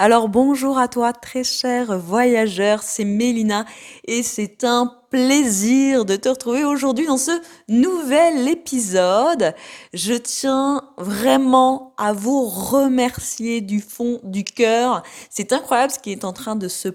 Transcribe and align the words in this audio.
Alors 0.00 0.28
bonjour 0.28 0.78
à 0.78 0.86
toi 0.86 1.12
très 1.12 1.42
cher 1.42 1.98
voyageur, 1.98 2.84
c'est 2.84 3.04
Mélina 3.04 3.64
et 4.06 4.22
c'est 4.22 4.62
un 4.62 4.94
plaisir 5.10 6.04
de 6.04 6.14
te 6.14 6.28
retrouver 6.28 6.62
aujourd'hui 6.62 7.06
dans 7.06 7.16
ce 7.16 7.32
nouvel 7.68 8.46
épisode. 8.46 9.56
Je 9.92 10.14
tiens 10.14 10.84
vraiment 10.98 11.94
à 11.98 12.12
vous 12.12 12.44
remercier 12.44 13.60
du 13.60 13.80
fond 13.80 14.20
du 14.22 14.44
cœur. 14.44 15.02
C'est 15.30 15.52
incroyable 15.52 15.92
ce 15.92 15.98
qui 15.98 16.12
est 16.12 16.24
en 16.24 16.32
train 16.32 16.54
de 16.54 16.68
se 16.68 16.90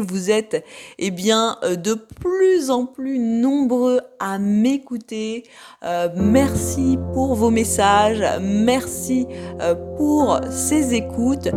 Vous 0.00 0.30
êtes 0.30 0.64
eh 0.98 1.10
bien 1.10 1.56
euh, 1.62 1.76
de 1.76 1.94
plus 1.94 2.70
en 2.70 2.86
plus 2.86 3.18
nombreux 3.18 4.00
à 4.18 4.38
m'écouter. 4.38 5.44
Euh, 5.84 6.08
merci 6.16 6.98
pour 7.12 7.34
vos 7.34 7.50
messages, 7.50 8.22
merci 8.40 9.26
euh, 9.60 9.74
pour 9.96 10.40
ces 10.50 10.94
écoutes 10.94 11.48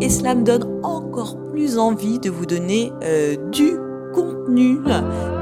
et 0.00 0.08
cela 0.08 0.34
me 0.34 0.44
donne 0.44 0.80
encore 0.82 1.36
plus 1.50 1.78
envie 1.78 2.18
de 2.18 2.30
vous 2.30 2.46
donner 2.46 2.92
du 3.50 3.72
contenu, 4.14 4.78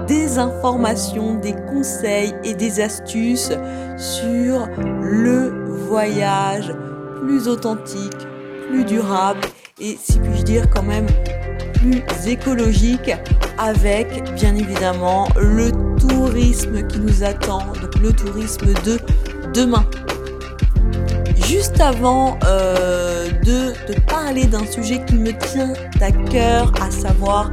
des 0.07 0.39
informations, 0.39 1.35
des 1.35 1.55
conseils 1.73 2.35
et 2.45 2.55
des 2.55 2.81
astuces 2.81 3.53
sur 3.97 4.69
le 5.01 5.75
voyage 5.89 6.73
plus 7.21 7.49
authentique, 7.49 8.27
plus 8.69 8.85
durable 8.85 9.41
et 9.81 9.97
si 10.01 10.19
puis-je 10.19 10.43
dire 10.43 10.71
quand 10.71 10.83
même 10.83 11.07
écologique 12.27 13.11
avec 13.59 14.35
bien 14.35 14.55
évidemment 14.55 15.29
le 15.37 15.71
tourisme 15.99 16.87
qui 16.87 16.99
nous 16.99 17.25
attend, 17.25 17.59
donc 17.81 17.97
le 18.01 18.13
tourisme 18.13 18.73
de 18.85 18.99
demain. 19.53 19.85
Juste 21.47 21.81
avant 21.81 22.39
euh, 22.45 23.29
de 23.45 23.73
te 23.93 24.01
parler 24.03 24.45
d'un 24.47 24.65
sujet 24.67 25.05
qui 25.05 25.15
me 25.15 25.33
tient 25.33 25.73
à 26.01 26.13
cœur, 26.31 26.73
à 26.81 26.91
savoir 26.91 27.51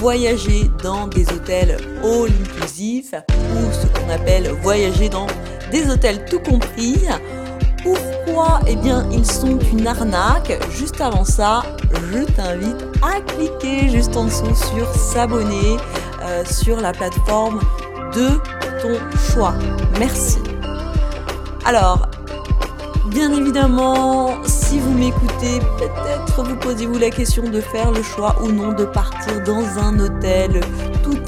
voyager 0.00 0.70
dans 0.82 1.06
des 1.06 1.30
hôtels 1.30 1.76
all 2.02 2.30
inclusifs 2.42 3.14
ou 3.52 3.72
ce 3.72 3.86
qu'on 3.88 4.10
appelle 4.10 4.48
voyager 4.62 5.08
dans 5.08 5.26
des 5.70 5.88
hôtels 5.90 6.24
tout 6.24 6.40
compris. 6.40 6.96
Pourquoi 8.36 8.60
Eh 8.66 8.76
bien, 8.76 9.08
ils 9.10 9.24
sont 9.24 9.58
une 9.72 9.86
arnaque. 9.86 10.62
Juste 10.70 11.00
avant 11.00 11.24
ça, 11.24 11.62
je 12.12 12.22
t'invite 12.24 12.84
à 13.00 13.18
cliquer 13.22 13.88
juste 13.88 14.14
en 14.14 14.24
dessous 14.24 14.54
sur 14.54 14.86
s'abonner 14.94 15.78
euh, 16.22 16.44
sur 16.44 16.78
la 16.78 16.92
plateforme 16.92 17.60
de 18.14 18.28
ton 18.82 18.98
choix. 19.32 19.54
Merci. 19.98 20.36
Alors, 21.64 22.10
Bien 23.10 23.32
évidemment, 23.32 24.34
si 24.44 24.78
vous 24.78 24.92
m'écoutez, 24.92 25.60
peut-être 25.78 26.42
vous 26.42 26.56
posez-vous 26.56 26.98
la 26.98 27.08
question 27.08 27.48
de 27.48 27.60
faire 27.60 27.90
le 27.92 28.02
choix 28.02 28.36
ou 28.42 28.50
non 28.50 28.72
de 28.72 28.84
partir 28.84 29.42
dans 29.44 29.78
un 29.78 29.98
hôtel 30.00 30.60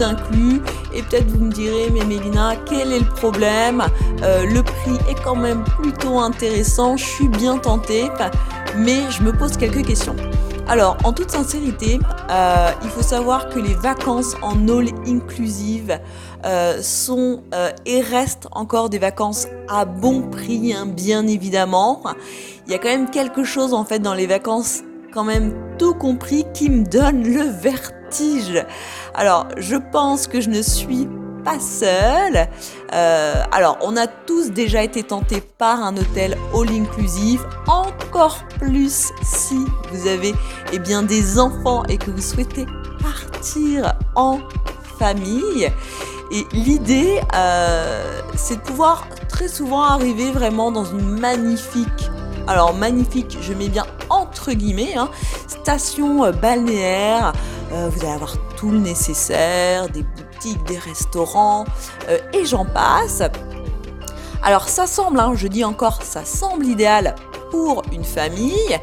inclus. 0.03 0.61
Et 0.95 1.03
peut-être 1.03 1.29
vous 1.29 1.45
me 1.45 1.53
direz, 1.53 1.91
mais 1.93 2.05
Mélina, 2.05 2.55
quel 2.67 2.93
est 2.93 3.01
le 3.01 3.09
problème? 3.09 3.85
Euh, 4.23 4.45
Le 4.47 4.63
prix 4.63 4.97
est 5.09 5.23
quand 5.23 5.37
même 5.37 5.65
plutôt 5.65 6.19
intéressant, 6.19 6.97
je 6.97 7.05
suis 7.05 7.29
bien 7.29 7.59
tentée, 7.59 8.09
mais 8.77 9.11
je 9.11 9.23
me 9.23 9.33
pose 9.33 9.57
quelques 9.57 9.87
questions. 9.87 10.17
Alors, 10.67 10.99
en 11.05 11.15
toute 11.15 11.31
sincérité, 11.31 11.99
euh, 12.31 12.71
il 12.83 12.91
faut 12.91 13.03
savoir 13.03 13.49
que 13.49 13.59
les 13.59 13.75
vacances 13.75 14.35
en 14.43 14.69
all 14.69 14.89
inclusive 15.07 15.99
euh, 16.45 16.83
sont 16.83 17.43
et 17.87 18.03
restent 18.03 18.49
encore 18.53 18.91
des 18.91 18.99
vacances 18.99 19.47
à 19.69 19.87
bon 19.87 20.23
prix, 20.23 20.75
hein, 20.75 20.85
bien 20.87 21.27
évidemment. 21.27 22.03
Il 22.67 22.73
y 22.73 22.75
a 22.75 22.79
quand 22.79 22.89
même 22.89 23.11
quelque 23.11 23.45
chose 23.45 23.73
en 23.73 23.85
fait 23.85 24.01
dans 24.01 24.13
les 24.13 24.27
vacances, 24.27 24.83
quand 25.15 25.25
même 25.25 25.55
tout 25.79 25.95
compris, 25.95 26.45
qui 26.53 26.69
me 26.69 26.85
donne 26.85 27.25
le 27.25 27.45
vertige. 27.45 27.98
Alors, 29.15 29.49
je 29.57 29.77
pense 29.77 30.27
que 30.27 30.41
je 30.41 30.49
ne 30.49 30.63
suis 30.63 31.09
pas 31.45 31.61
seul. 31.61 32.49
Euh, 32.93 33.43
alors, 33.53 33.79
on 33.83 33.97
a 33.97 34.07
tous 34.07 34.51
déjà 34.51 34.83
été 34.83 35.03
tentés 35.03 35.41
par 35.41 35.83
un 35.83 35.97
hôtel 35.97 36.37
all 36.55 36.71
inclusive, 36.71 37.47
encore 37.67 38.45
plus 38.59 39.13
si 39.23 39.59
vous 39.93 40.07
avez 40.07 40.35
eh 40.73 40.79
bien, 40.79 41.03
des 41.03 41.39
enfants 41.39 41.85
et 41.85 41.99
que 41.99 42.11
vous 42.11 42.23
souhaitez 42.23 42.67
partir 43.03 43.95
en 44.15 44.41
famille. 44.99 45.71
Et 46.31 46.45
l'idée, 46.53 47.21
euh, 47.35 48.21
c'est 48.37 48.57
de 48.57 48.61
pouvoir 48.61 49.07
très 49.29 49.49
souvent 49.49 49.83
arriver 49.83 50.31
vraiment 50.31 50.71
dans 50.71 50.85
une 50.85 51.19
magnifique, 51.19 52.11
alors 52.47 52.75
magnifique, 52.75 53.39
je 53.41 53.55
mets 53.55 53.69
bien 53.69 53.87
entre 54.11 54.53
guillemets, 54.53 54.95
hein, 54.97 55.09
station 55.47 56.31
euh, 57.73 57.89
vous 57.91 58.01
allez 58.01 58.15
avoir 58.15 58.37
tout 58.57 58.71
le 58.71 58.79
nécessaire, 58.79 59.89
des 59.89 60.05
des 60.69 60.79
restaurants 60.79 61.65
euh, 62.09 62.19
et 62.33 62.45
j'en 62.45 62.65
passe. 62.65 63.23
Alors 64.43 64.69
ça 64.69 64.87
semble, 64.87 65.19
hein, 65.19 65.33
je 65.35 65.49
dis 65.49 65.65
encore, 65.65 66.03
ça 66.03 66.25
semble 66.25 66.65
idéal 66.65 67.17
pour 67.51 67.83
une 67.93 68.05
famille. 68.05 68.79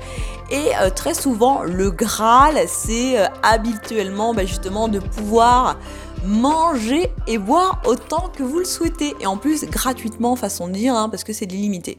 Et 0.51 0.75
euh, 0.81 0.89
très 0.89 1.13
souvent, 1.13 1.63
le 1.63 1.91
Graal, 1.91 2.59
c'est 2.67 3.17
habituellement 3.41 4.33
bah, 4.33 4.45
justement 4.45 4.89
de 4.89 4.99
pouvoir 4.99 5.77
manger 6.25 7.11
et 7.25 7.37
boire 7.37 7.81
autant 7.85 8.29
que 8.35 8.43
vous 8.43 8.59
le 8.59 8.65
souhaitez. 8.65 9.15
Et 9.21 9.27
en 9.27 9.37
plus, 9.37 9.63
gratuitement, 9.63 10.35
façon 10.35 10.67
de 10.67 10.73
dire, 10.73 10.93
hein, 10.95 11.07
parce 11.09 11.23
que 11.23 11.33
c'est 11.33 11.45
limité. 11.45 11.97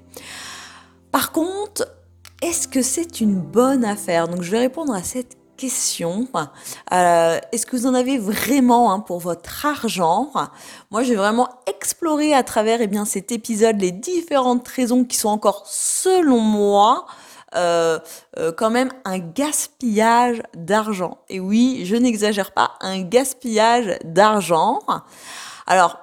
Par 1.10 1.32
contre, 1.32 1.88
est-ce 2.42 2.68
que 2.68 2.82
c'est 2.82 3.20
une 3.20 3.40
bonne 3.40 3.84
affaire? 3.84 4.28
Donc 4.28 4.42
je 4.42 4.50
vais 4.50 4.58
répondre 4.58 4.92
à 4.94 5.02
cette 5.02 5.36
question. 5.56 6.28
Euh, 6.92 7.38
est-ce 7.52 7.66
que 7.66 7.76
vous 7.76 7.86
en 7.86 7.94
avez 7.94 8.18
vraiment 8.18 8.92
hein, 8.92 9.00
pour 9.00 9.18
votre 9.18 9.66
argent? 9.66 10.30
Moi, 10.90 11.02
je 11.02 11.10
vais 11.10 11.16
vraiment 11.16 11.48
explorer 11.66 12.34
à 12.34 12.42
travers 12.42 12.80
eh 12.80 12.90
cet 13.04 13.32
épisode 13.32 13.80
les 13.80 13.92
différentes 13.92 14.66
raisons 14.68 15.04
qui 15.04 15.16
sont 15.16 15.28
encore, 15.28 15.64
selon 15.66 16.40
moi, 16.40 17.06
euh, 17.54 17.98
euh, 18.38 18.52
quand 18.52 18.70
même 18.70 18.90
un 19.04 19.18
gaspillage 19.18 20.42
d'argent. 20.54 21.18
Et 21.28 21.40
oui, 21.40 21.82
je 21.84 21.96
n'exagère 21.96 22.52
pas, 22.52 22.72
un 22.80 23.02
gaspillage 23.02 23.98
d'argent. 24.04 24.80
Alors, 25.66 25.98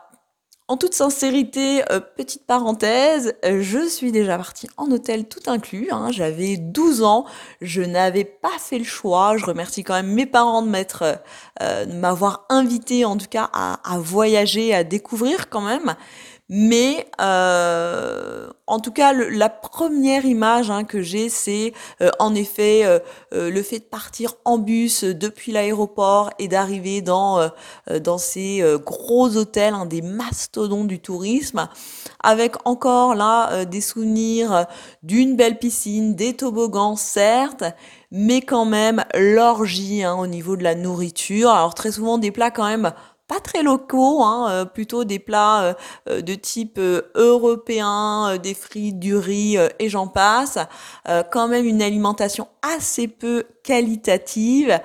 en 0.69 0.77
toute 0.77 0.93
sincérité, 0.93 1.83
euh, 1.91 1.99
petite 1.99 2.45
parenthèse, 2.45 3.35
je 3.43 3.85
suis 3.85 4.13
déjà 4.13 4.37
partie 4.37 4.69
en 4.77 4.89
hôtel 4.91 5.27
tout 5.27 5.41
inclus. 5.47 5.89
Hein. 5.91 6.09
J'avais 6.11 6.55
12 6.55 7.03
ans, 7.03 7.25
je 7.59 7.81
n'avais 7.81 8.23
pas 8.23 8.57
fait 8.59 8.77
le 8.77 8.85
choix. 8.85 9.35
Je 9.35 9.45
remercie 9.45 9.83
quand 9.83 9.93
même 9.93 10.13
mes 10.13 10.25
parents 10.25 10.61
de 10.61 10.71
euh, 11.61 11.85
m'avoir 11.87 12.45
invité 12.49 13.03
en 13.03 13.17
tout 13.17 13.27
cas 13.29 13.49
à 13.53 13.97
voyager, 13.99 14.73
à 14.73 14.85
découvrir 14.85 15.49
quand 15.49 15.61
même. 15.61 15.95
Mais 16.49 17.07
euh, 17.21 18.49
en 18.67 18.79
tout 18.79 18.91
cas, 18.91 19.13
la 19.13 19.49
première 19.49 20.25
image 20.25 20.69
hein, 20.69 20.83
que 20.83 21.01
j'ai, 21.01 21.29
c'est 21.29 21.73
euh, 22.01 22.11
en 22.19 22.35
effet 22.35 22.83
euh, 22.83 22.99
le 23.49 23.63
fait 23.63 23.79
de 23.79 23.85
partir 23.85 24.35
en 24.43 24.57
bus 24.57 25.05
depuis 25.05 25.53
l'aéroport 25.53 26.31
et 26.39 26.49
d'arriver 26.49 27.01
dans, 27.01 27.49
dans 28.01 28.17
ces 28.17 28.63
gros 28.85 29.37
hôtels, 29.37 29.73
hein, 29.73 29.85
des 29.85 30.01
mastodons 30.01 30.83
du 30.83 30.99
tourisme, 30.99 31.69
avec 32.21 32.55
encore 32.65 33.15
là 33.15 33.65
des 33.65 33.81
souvenirs 33.81 34.65
d'une 35.01 35.35
belle 35.35 35.57
piscine, 35.57 36.15
des 36.15 36.33
toboggans, 36.33 36.95
certes, 36.95 37.63
mais 38.11 38.41
quand 38.41 38.65
même 38.65 39.03
l'orgie 39.15 40.03
hein, 40.03 40.15
au 40.15 40.27
niveau 40.27 40.55
de 40.55 40.63
la 40.63 40.75
nourriture. 40.75 41.49
Alors 41.49 41.73
très 41.73 41.91
souvent 41.91 42.17
des 42.17 42.31
plats 42.31 42.51
quand 42.51 42.67
même 42.67 42.93
pas 43.27 43.39
très 43.39 43.63
locaux, 43.63 44.21
hein, 44.23 44.47
euh, 44.49 44.65
plutôt 44.65 45.03
des 45.03 45.19
plats 45.19 45.63
euh, 45.63 45.73
euh, 46.09 46.21
de 46.21 46.35
type 46.35 46.79
européen, 47.15 48.37
des 48.37 48.53
frites, 48.53 48.99
du 48.99 49.15
riz 49.15 49.57
et 49.79 49.89
j'en 49.89 50.07
passe. 50.07 50.57
quand 51.31 51.47
même 51.47 51.65
une 51.65 51.81
alimentation 51.81 52.47
assez 52.61 53.07
peu 53.07 53.45
qualitative. 53.63 54.79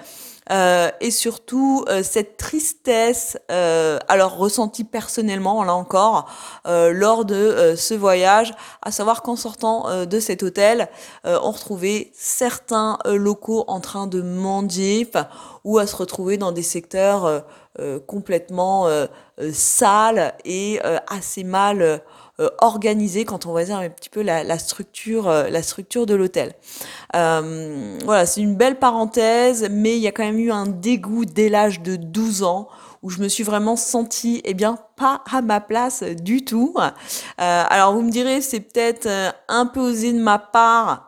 Euh, 0.50 0.90
et 1.00 1.10
surtout 1.10 1.84
euh, 1.88 2.02
cette 2.02 2.36
tristesse, 2.36 3.36
euh, 3.50 3.98
alors 4.08 4.36
ressentie 4.36 4.84
personnellement, 4.84 5.62
là 5.62 5.74
encore, 5.74 6.30
lors 6.64 7.24
de 7.24 7.74
ce 7.76 7.94
voyage, 7.94 8.52
à 8.82 8.90
savoir 8.90 9.22
qu'en 9.22 9.36
sortant 9.36 10.04
de 10.06 10.20
cet 10.20 10.42
hôtel, 10.42 10.88
on 11.24 11.50
retrouvait 11.50 12.10
certains 12.14 12.98
locaux 13.06 13.64
en 13.68 13.80
train 13.80 14.06
de 14.06 14.20
mendier 14.20 15.08
ou 15.68 15.78
à 15.78 15.86
se 15.86 15.94
retrouver 15.94 16.38
dans 16.38 16.52
des 16.52 16.62
secteurs 16.62 17.44
complètement 18.06 18.88
sale 19.52 20.34
et 20.44 20.80
assez 21.08 21.44
mal 21.44 22.02
organisé 22.58 23.24
quand 23.24 23.46
on 23.46 23.50
voit 23.50 23.70
un 23.70 23.88
petit 23.90 24.08
peu 24.08 24.22
la, 24.22 24.58
structure, 24.58 25.28
la 25.28 25.62
structure 25.62 26.06
de 26.06 26.14
l'hôtel. 26.14 26.54
voilà, 27.12 28.26
c'est 28.26 28.40
une 28.40 28.56
belle 28.56 28.78
parenthèse, 28.78 29.68
mais 29.70 29.96
il 29.96 30.00
y 30.00 30.08
a 30.08 30.12
quand 30.12 30.24
même 30.24 30.40
eu 30.40 30.50
un 30.50 30.66
dégoût 30.66 31.26
dès 31.26 31.48
l'âge 31.50 31.82
de 31.82 31.96
12 31.96 32.42
ans 32.42 32.68
où 33.02 33.10
je 33.10 33.20
me 33.20 33.28
suis 33.28 33.44
vraiment 33.44 33.76
sentie, 33.76 34.40
eh 34.44 34.54
bien, 34.54 34.78
pas 34.96 35.22
à 35.30 35.42
ma 35.42 35.60
place 35.60 36.02
du 36.02 36.44
tout. 36.44 36.74
Euh, 36.78 36.90
alors 37.36 37.94
vous 37.94 38.02
me 38.02 38.10
direz, 38.10 38.40
c'est 38.40 38.60
peut-être 38.60 39.06
euh, 39.06 39.30
un 39.48 39.66
peu 39.66 39.80
osé 39.80 40.12
de 40.12 40.20
ma 40.20 40.38
part 40.38 41.07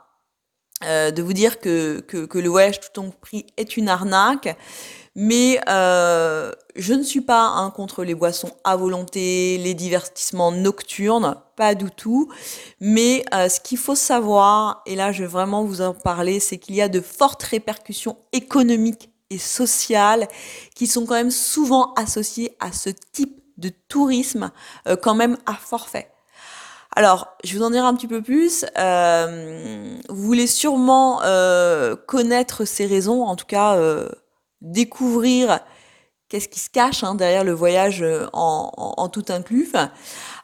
euh, 0.85 1.11
de 1.11 1.23
vous 1.23 1.35
dire 1.35 1.61
que, 1.61 2.01
que, 2.01 2.39
le 2.39 2.49
voyage 2.49 2.81
tout 2.81 3.03
compris 3.03 3.47
est 3.59 3.77
une 3.77 3.89
arnaque. 3.89 4.57
Mais 5.15 5.61
euh, 5.69 6.53
je 6.77 6.95
ne 6.95 7.03
suis 7.03 7.21
pas 7.21 7.43
hein, 7.43 7.71
contre 7.71 8.03
les 8.03 8.15
boissons 8.15 8.53
à 8.65 8.77
volonté, 8.77 9.59
les 9.59 9.75
divertissements 9.75 10.53
nocturnes, 10.53 11.37
pas 11.57 11.75
du 11.75 11.91
tout. 11.91 12.33
Mais 12.81 13.25
euh, 13.35 13.49
ce 13.49 13.61
qu'il 13.61 13.77
faut 13.77 13.95
savoir, 13.95 14.83
et 14.87 14.97
là 14.97 15.13
je 15.13 15.23
vais 15.23 15.29
vraiment 15.29 15.65
vous 15.65 15.83
en 15.83 15.93
parler, 15.93 16.41
c'est 16.41 16.57
qu'il 16.59 16.77
y 16.77 16.81
a 16.81 16.89
de 16.89 17.01
fortes 17.01 17.43
répercussions 17.43 18.17
économiques 18.33 19.11
et 19.29 19.39
sociales 19.39 20.29
qui 20.75 20.87
sont 20.87 21.05
quand 21.05 21.15
même 21.15 21.31
souvent 21.31 21.93
associées 21.95 22.57
à 22.59 22.73
ce 22.73 22.89
type 23.13 23.39
de 23.59 23.71
tourisme 23.89 24.51
quand 25.03 25.15
même 25.15 25.37
à 25.45 25.55
forfait. 25.55 26.10
Alors, 26.97 27.29
je 27.45 27.57
vous 27.57 27.63
en 27.63 27.71
dire 27.71 27.85
un 27.85 27.95
petit 27.95 28.09
peu 28.09 28.21
plus. 28.21 28.65
Euh, 28.79 29.97
vous 30.09 30.23
voulez 30.23 30.47
sûrement 30.47 31.23
euh, 31.23 31.95
connaître 31.97 32.65
ces 32.65 32.87
raisons, 32.87 33.23
en 33.25 33.37
tout 33.37 33.47
cas 33.47 33.79
découvrir 34.61 35.61
qu'est-ce 36.31 36.49
qui 36.49 36.61
se 36.61 36.71
cache 36.71 37.03
hein, 37.03 37.17
derrière 37.17 37.45
le 37.45 37.53
voyage 37.53 38.03
euh, 38.03 38.27
en, 38.33 39.09
tout 39.09 39.25
inclus. 39.29 39.73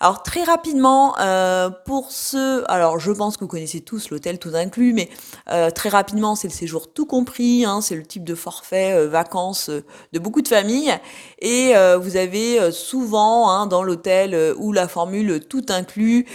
Alors 0.01 0.23
très 0.25 0.43
rapidement, 0.43 1.17
euh, 1.21 1.71
pour 1.71 2.11
ceux, 2.11 2.69
alors 2.71 2.99
je 2.99 3.13
pense 3.13 3.37
que 3.37 3.45
vous 3.45 3.49
connaissez 3.49 3.81
tous 3.81 4.11
l'hôtel 4.11 4.41
tout 4.41 4.51
inclus, 4.55 4.93
mais 4.93 5.09
euh, 5.51 5.71
très 5.71 5.89
rapidement 5.89 6.35
c'est 6.35 6.49
le 6.49 6.53
séjour 6.53 6.93
tout 6.93 7.07
compris, 7.07 7.65
hein, 7.65 7.81
c'est 7.81 7.95
le 7.95 8.05
type 8.05 8.25
de 8.25 8.35
forfait 8.35 9.07
vacances 9.07 9.71
de 9.71 10.19
beaucoup 10.19 10.43
de 10.43 10.49
familles, 10.49 10.93
et 11.39 11.75
vous 12.01 12.17
avez 12.17 12.73
souvent 12.73 13.49
hein, 13.51 13.67
dans 13.67 13.85
l'hôtel 13.85 14.55
ou 14.57 14.73
la 14.73 14.89
formule 14.89 15.41
tout 15.49 15.67
inclus 15.69 16.27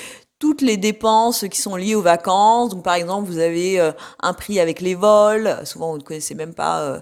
toutes 0.41 0.61
les 0.61 0.75
dépenses 0.75 1.45
qui 1.51 1.61
sont 1.61 1.75
liées 1.75 1.93
aux 1.93 2.01
vacances. 2.01 2.71
Donc 2.71 2.83
par 2.83 2.95
exemple, 2.95 3.29
vous 3.29 3.37
avez 3.37 3.79
euh, 3.79 3.91
un 4.23 4.33
prix 4.33 4.59
avec 4.59 4.81
les 4.81 4.95
vols. 4.95 5.55
Souvent, 5.65 5.91
vous 5.91 5.99
ne 5.99 6.03
connaissez 6.03 6.33
même 6.33 6.55
pas 6.55 6.81
euh, 6.81 6.99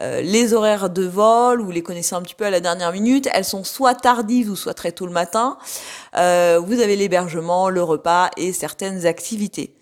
euh, 0.00 0.20
les 0.22 0.54
horaires 0.54 0.90
de 0.90 1.04
vol, 1.04 1.60
ou 1.60 1.66
vous 1.66 1.70
les 1.70 1.84
connaissez 1.84 2.16
un 2.16 2.20
petit 2.20 2.34
peu 2.34 2.44
à 2.44 2.50
la 2.50 2.58
dernière 2.58 2.92
minute. 2.92 3.28
Elles 3.32 3.44
sont 3.44 3.62
soit 3.62 3.94
tardives 3.94 4.50
ou 4.50 4.56
soit 4.56 4.74
très 4.74 4.90
tôt 4.90 5.06
le 5.06 5.12
matin. 5.12 5.56
vous 6.14 6.80
avez 6.80 6.96
l'hébergement, 6.96 7.70
le 7.70 7.82
repas 7.82 8.30
et 8.36 8.52
certaines 8.52 9.06
activités. 9.06 9.76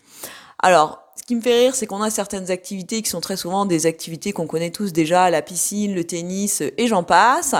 Alors, 0.62 1.07
qui 1.28 1.36
me 1.36 1.42
fait 1.42 1.58
rire, 1.58 1.74
c'est 1.74 1.86
qu'on 1.86 2.00
a 2.00 2.08
certaines 2.08 2.50
activités 2.50 3.02
qui 3.02 3.10
sont 3.10 3.20
très 3.20 3.36
souvent 3.36 3.66
des 3.66 3.84
activités 3.84 4.32
qu'on 4.32 4.46
connaît 4.46 4.70
tous 4.70 4.94
déjà, 4.94 5.28
la 5.28 5.42
piscine, 5.42 5.94
le 5.94 6.02
tennis, 6.02 6.62
et 6.62 6.86
j'en 6.86 7.02
passe. 7.02 7.54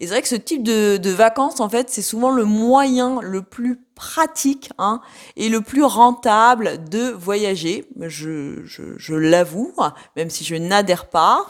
Et 0.00 0.08
c'est 0.08 0.12
vrai 0.12 0.22
que 0.22 0.28
ce 0.28 0.34
type 0.34 0.64
de, 0.64 1.10
vacances, 1.10 1.60
en 1.60 1.68
fait, 1.68 1.88
c'est 1.88 2.02
souvent 2.02 2.32
le 2.32 2.44
moyen 2.44 3.20
le 3.22 3.42
plus 3.42 3.78
pratique 3.94 4.70
hein, 4.78 5.00
et 5.36 5.48
le 5.48 5.60
plus 5.60 5.84
rentable 5.84 6.82
de 6.90 7.10
voyager. 7.12 7.86
Je 8.00 9.14
l'avoue, 9.14 9.72
même 10.16 10.28
si 10.28 10.42
je 10.42 10.56
n'adhère 10.56 11.06
pas. 11.08 11.46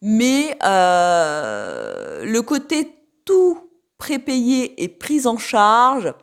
Mais 0.00 0.56
euh, 0.62 2.24
le 2.24 2.40
côté 2.42 2.94
tout 3.24 3.58
prépayé 3.98 4.80
et 4.80 4.86
pris 4.86 5.26
en 5.26 5.38
charge 5.38 6.14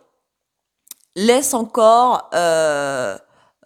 laisse 1.17 1.53
encore... 1.53 2.29
Euh, 2.33 3.17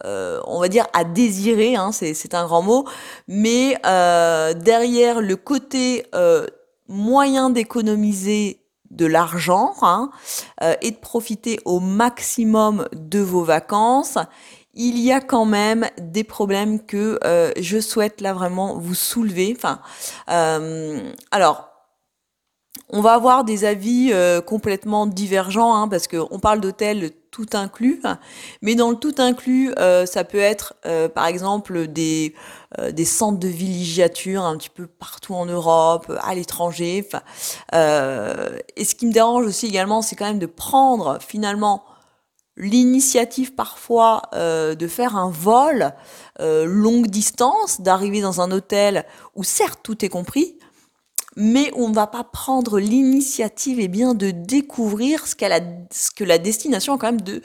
euh, 0.06 0.40
on 0.46 0.60
va 0.60 0.68
dire 0.68 0.86
à 0.94 1.04
désirer, 1.04 1.76
hein, 1.76 1.92
c'est 1.92 2.36
un 2.36 2.46
grand 2.46 2.62
mot, 2.62 2.86
mais 3.28 3.78
euh, 3.86 4.54
derrière 4.54 5.20
le 5.20 5.36
côté 5.36 6.06
euh, 6.14 6.46
moyen 6.88 7.50
d'économiser 7.50 8.62
de 8.92 9.08
l'argent 9.08 9.74
hein, 9.82 10.12
et 10.82 10.92
de 10.92 10.96
profiter 10.96 11.60
au 11.66 11.80
maximum 11.80 12.88
de 12.94 13.20
vos 13.20 13.44
vacances, 13.44 14.20
il 14.76 15.00
y 15.00 15.12
a 15.12 15.22
quand 15.22 15.46
même 15.46 15.90
des 16.00 16.24
problèmes 16.24 16.80
que 16.80 17.20
je 17.58 17.80
souhaite 17.80 18.22
là 18.22 18.34
vraiment 18.34 18.78
vous 18.78 18.94
soulever. 18.94 19.58
Alors 20.28 21.70
on 22.90 23.02
va 23.02 23.14
avoir 23.14 23.44
des 23.44 23.66
avis 23.66 24.14
complètement 24.46 25.08
divergents, 25.08 25.76
hein, 25.76 25.88
parce 25.88 26.08
qu'on 26.08 26.40
parle 26.40 26.62
d'hôtels 26.62 27.12
tout 27.36 27.58
inclus, 27.58 28.02
mais 28.62 28.76
dans 28.76 28.90
le 28.90 28.96
tout 28.96 29.16
inclus, 29.18 29.74
euh, 29.78 30.06
ça 30.06 30.24
peut 30.24 30.40
être 30.40 30.74
euh, 30.86 31.10
par 31.10 31.26
exemple 31.26 31.88
des, 31.88 32.34
des 32.94 33.04
centres 33.04 33.40
de 33.40 33.50
villégiature 33.50 34.44
un 34.44 34.56
petit 34.56 34.70
peu 34.70 34.88
partout 34.88 35.34
en 35.34 35.46
Europe, 35.46 36.10
à 36.22 36.34
l'étranger. 36.34 37.06
et 37.74 38.86
ce 38.86 38.96
qui 38.96 39.06
me 39.06 39.12
dérange 39.12 39.46
aussi 39.46 39.66
également, 39.68 40.02
c'est 40.02 40.16
quand 40.16 40.26
même 40.26 40.40
de 40.40 40.46
prendre 40.46 41.20
finalement 41.20 41.84
l'initiative 42.56 43.54
parfois 43.54 44.22
de 44.34 44.88
faire 44.88 45.18
un 45.18 45.30
vol 45.30 45.94
longue 46.40 47.08
distance, 47.08 47.82
d'arriver 47.82 48.22
dans 48.22 48.40
un 48.40 48.52
hôtel 48.52 49.06
où 49.36 49.44
certes 49.44 49.82
tout 49.84 50.06
est 50.06 50.10
compris, 50.10 50.58
mais 51.36 51.72
on 51.76 51.90
ne 51.90 51.94
va 51.94 52.08
pas 52.08 52.24
prendre 52.24 52.80
l'initiative 52.80 53.80
et 53.80 53.88
bien 53.88 54.14
de 54.14 54.32
découvrir 54.32 55.28
ce, 55.28 55.36
a, 55.46 55.60
ce 55.92 56.12
que 56.12 56.24
la 56.24 56.38
destination 56.38 56.94
a 56.94 56.98
quand 56.98 57.08
même 57.08 57.22
de, 57.22 57.42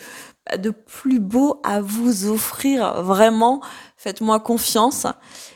de 0.56 0.70
plus 0.70 1.18
beau 1.18 1.60
à 1.64 1.80
vous 1.80 2.26
offrir. 2.28 3.02
Vraiment, 3.02 3.60
faites-moi 3.96 4.40
confiance. 4.40 5.06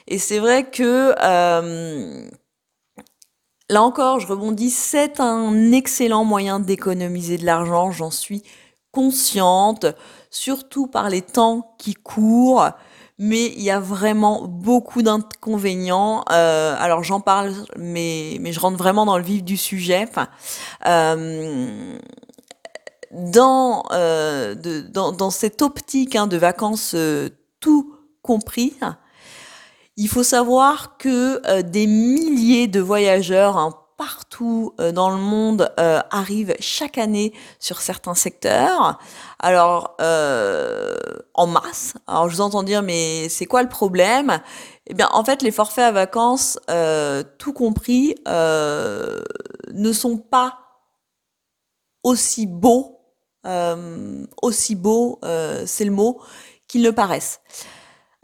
Et 0.06 0.18
c'est 0.18 0.38
vrai 0.38 0.68
que 0.68 1.14
euh, 1.22 2.28
là 3.70 3.82
encore, 3.82 4.20
je 4.20 4.26
rebondis, 4.26 4.70
c'est 4.70 5.20
un 5.20 5.72
excellent 5.72 6.24
moyen 6.24 6.60
d'économiser 6.60 7.38
de 7.38 7.46
l'argent, 7.46 7.90
j'en 7.92 8.10
suis 8.10 8.42
consciente, 8.90 9.86
surtout 10.30 10.86
par 10.86 11.08
les 11.08 11.22
temps 11.22 11.74
qui 11.78 11.94
courent 11.94 12.70
mais 13.18 13.46
il 13.46 13.62
y 13.62 13.70
a 13.70 13.80
vraiment 13.80 14.46
beaucoup 14.46 15.02
d'inconvénients. 15.02 16.24
Euh, 16.30 16.74
alors 16.78 17.04
j'en 17.04 17.20
parle, 17.20 17.54
mais, 17.76 18.38
mais 18.40 18.52
je 18.52 18.60
rentre 18.60 18.76
vraiment 18.76 19.06
dans 19.06 19.18
le 19.18 19.24
vif 19.24 19.44
du 19.44 19.56
sujet. 19.56 20.08
Euh, 20.86 21.98
dans, 23.12 23.84
euh, 23.92 24.54
dans, 24.90 25.12
dans, 25.12 25.30
cette 25.30 25.62
optique 25.62 26.16
hein, 26.16 26.26
de 26.26 26.36
vacances 26.36 26.96
tout 27.60 27.94
compris, 28.22 28.74
il 29.96 30.08
faut 30.08 30.24
savoir 30.24 30.96
que 30.96 31.60
des 31.62 31.86
milliers 31.86 32.66
de 32.66 32.80
voyageurs 32.80 33.56
hein, 33.56 33.83
partout 33.96 34.74
euh, 34.80 34.92
dans 34.92 35.10
le 35.10 35.16
monde 35.16 35.72
euh, 35.78 36.00
arrivent 36.10 36.54
chaque 36.60 36.98
année 36.98 37.32
sur 37.58 37.80
certains 37.80 38.14
secteurs. 38.14 38.98
Alors, 39.38 39.96
euh, 40.00 40.96
en 41.34 41.46
masse. 41.46 41.94
Alors, 42.06 42.28
je 42.28 42.36
vous 42.36 42.40
entends 42.40 42.62
dire, 42.62 42.82
mais 42.82 43.28
c'est 43.28 43.46
quoi 43.46 43.62
le 43.62 43.68
problème? 43.68 44.40
Eh 44.86 44.94
bien, 44.94 45.08
en 45.12 45.24
fait, 45.24 45.42
les 45.42 45.50
forfaits 45.50 45.84
à 45.84 45.92
vacances, 45.92 46.58
tout 47.38 47.52
compris, 47.52 48.14
ne 48.26 49.92
sont 49.92 50.18
pas 50.18 50.58
aussi 52.02 52.46
beaux, 52.46 53.00
aussi 54.42 54.74
beaux, 54.74 55.20
c'est 55.66 55.84
le 55.84 55.90
mot, 55.90 56.20
qu'ils 56.68 56.82
ne 56.82 56.90
paraissent. 56.90 57.40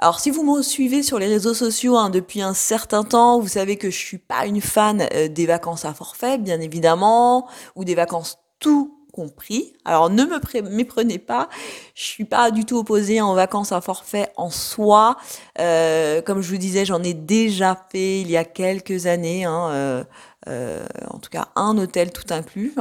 Alors 0.03 0.19
si 0.19 0.31
vous 0.31 0.43
me 0.43 0.63
suivez 0.63 1.03
sur 1.03 1.19
les 1.19 1.27
réseaux 1.27 1.53
sociaux 1.53 1.97
hein, 1.97 2.09
depuis 2.09 2.41
un 2.41 2.55
certain 2.55 3.05
temps, 3.05 3.39
vous 3.39 3.49
savez 3.49 3.77
que 3.77 3.91
je 3.91 3.99
suis 3.99 4.17
pas 4.17 4.47
une 4.47 4.63
fan 4.63 5.07
euh, 5.13 5.29
des 5.29 5.45
vacances 5.45 5.85
à 5.85 5.93
forfait, 5.93 6.39
bien 6.39 6.59
évidemment, 6.59 7.47
ou 7.77 7.85
des 7.85 7.95
vacances 7.95 8.39
tout 8.61 9.01
compris. 9.13 9.75
Alors 9.85 10.09
ne 10.09 10.25
me 10.25 10.71
méprenez 10.71 11.19
pas, 11.19 11.51
je 11.95 12.05
suis 12.05 12.25
pas 12.25 12.51
du 12.51 12.65
tout 12.65 12.79
opposée 12.79 13.21
en 13.21 13.35
vacances 13.35 13.73
à 13.73 13.83
forfait 13.83 14.33
en 14.39 14.49
soi. 14.49 15.19
Euh, 15.59 16.23
comme 16.23 16.41
je 16.41 16.51
vous 16.51 16.57
disais, 16.57 16.87
j'en 16.87 17.03
ai 17.03 17.13
déjà 17.13 17.77
fait 17.93 18.23
il 18.23 18.31
y 18.31 18.39
a 18.39 18.45
quelques 18.45 19.05
années, 19.05 19.45
hein, 19.45 19.69
euh, 19.71 20.05
euh, 20.49 20.87
en 21.11 21.19
tout 21.19 21.31
cas 21.31 21.49
un 21.57 21.77
hôtel 21.77 22.11
tout 22.11 22.33
inclus. 22.33 22.75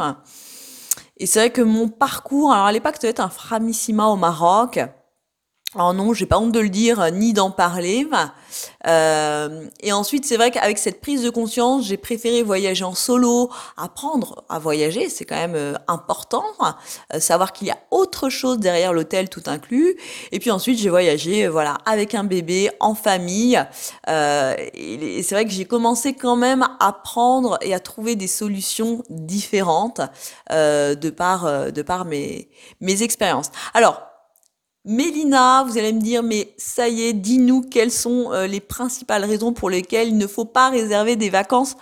Et 1.17 1.25
c'est 1.25 1.39
vrai 1.39 1.49
que 1.49 1.61
mon 1.61 1.89
parcours, 1.89 2.53
alors 2.53 2.67
à 2.67 2.71
l'époque, 2.71 2.95
être 3.03 3.19
un 3.19 3.29
Framissima 3.29 4.07
au 4.07 4.15
Maroc. 4.15 4.79
Alors 5.75 5.93
non, 5.93 6.15
j'ai 6.15 6.25
pas 6.25 6.39
honte 6.39 6.51
de 6.51 6.59
le 6.59 6.69
dire 6.69 7.11
ni 7.11 7.31
d'en 7.31 7.51
parler. 7.51 8.07
Euh, 8.87 9.67
et 9.81 9.91
ensuite, 9.91 10.25
c'est 10.25 10.35
vrai 10.35 10.49
qu'avec 10.49 10.79
cette 10.79 10.99
prise 10.99 11.21
de 11.21 11.29
conscience, 11.29 11.85
j'ai 11.85 11.97
préféré 11.97 12.41
voyager 12.41 12.83
en 12.83 12.95
solo, 12.95 13.51
apprendre 13.77 14.43
à 14.49 14.57
voyager, 14.57 15.09
c'est 15.09 15.25
quand 15.25 15.35
même 15.35 15.53
euh, 15.53 15.75
important, 15.87 16.43
euh, 17.13 17.19
savoir 17.19 17.53
qu'il 17.53 17.67
y 17.67 17.71
a 17.71 17.77
autre 17.91 18.29
chose 18.29 18.57
derrière 18.57 18.93
l'hôtel 18.93 19.29
tout 19.29 19.43
inclus. 19.45 19.95
Et 20.31 20.39
puis 20.39 20.49
ensuite, 20.49 20.79
j'ai 20.79 20.89
voyagé, 20.89 21.47
voilà, 21.47 21.77
avec 21.85 22.15
un 22.15 22.23
bébé, 22.23 22.71
en 22.79 22.95
famille. 22.95 23.63
et 24.07 25.23
c'est 25.23 25.35
vrai 25.35 25.45
que 25.45 25.51
j'ai 25.51 25.65
commencé 25.65 26.13
quand 26.13 26.35
même 26.35 26.67
à 26.79 26.93
prendre 26.93 27.59
et 27.61 27.75
à 27.75 27.79
trouver 27.79 28.15
des 28.15 28.27
solutions 28.27 29.03
différentes 29.09 30.01
de 30.49 31.09
par 31.09 31.71
de 31.71 31.81
par 31.81 32.05
mes 32.05 32.49
mes 32.81 33.03
expériences. 33.03 33.51
Alors 33.73 34.08
Mélina, 34.85 35.65
vous 35.65 35.77
allez 35.77 35.91
me 35.91 35.99
dire, 35.99 36.23
mais 36.23 36.53
ça 36.57 36.87
y 36.87 37.03
est, 37.03 37.13
dis-nous 37.13 37.61
quelles 37.61 37.91
sont 37.91 38.31
euh, 38.31 38.47
les 38.47 38.61
principales 38.61 39.25
raisons 39.25 39.51
pour 39.51 39.69
lesquelles 39.69 40.07
il 40.07 40.17
ne 40.17 40.27
faut 40.27 40.45
pas 40.45 40.69
réserver 40.69 41.17
des 41.17 41.29
vacances 41.29 41.75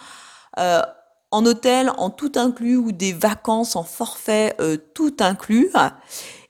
euh, 0.57 0.81
en 1.29 1.45
hôtel, 1.45 1.91
en 1.97 2.09
tout 2.09 2.31
inclus, 2.35 2.75
ou 2.75 2.91
des 2.91 3.13
vacances 3.13 3.75
en 3.75 3.83
forfait 3.83 4.55
euh, 4.59 4.77
tout 4.95 5.15
inclus. 5.19 5.71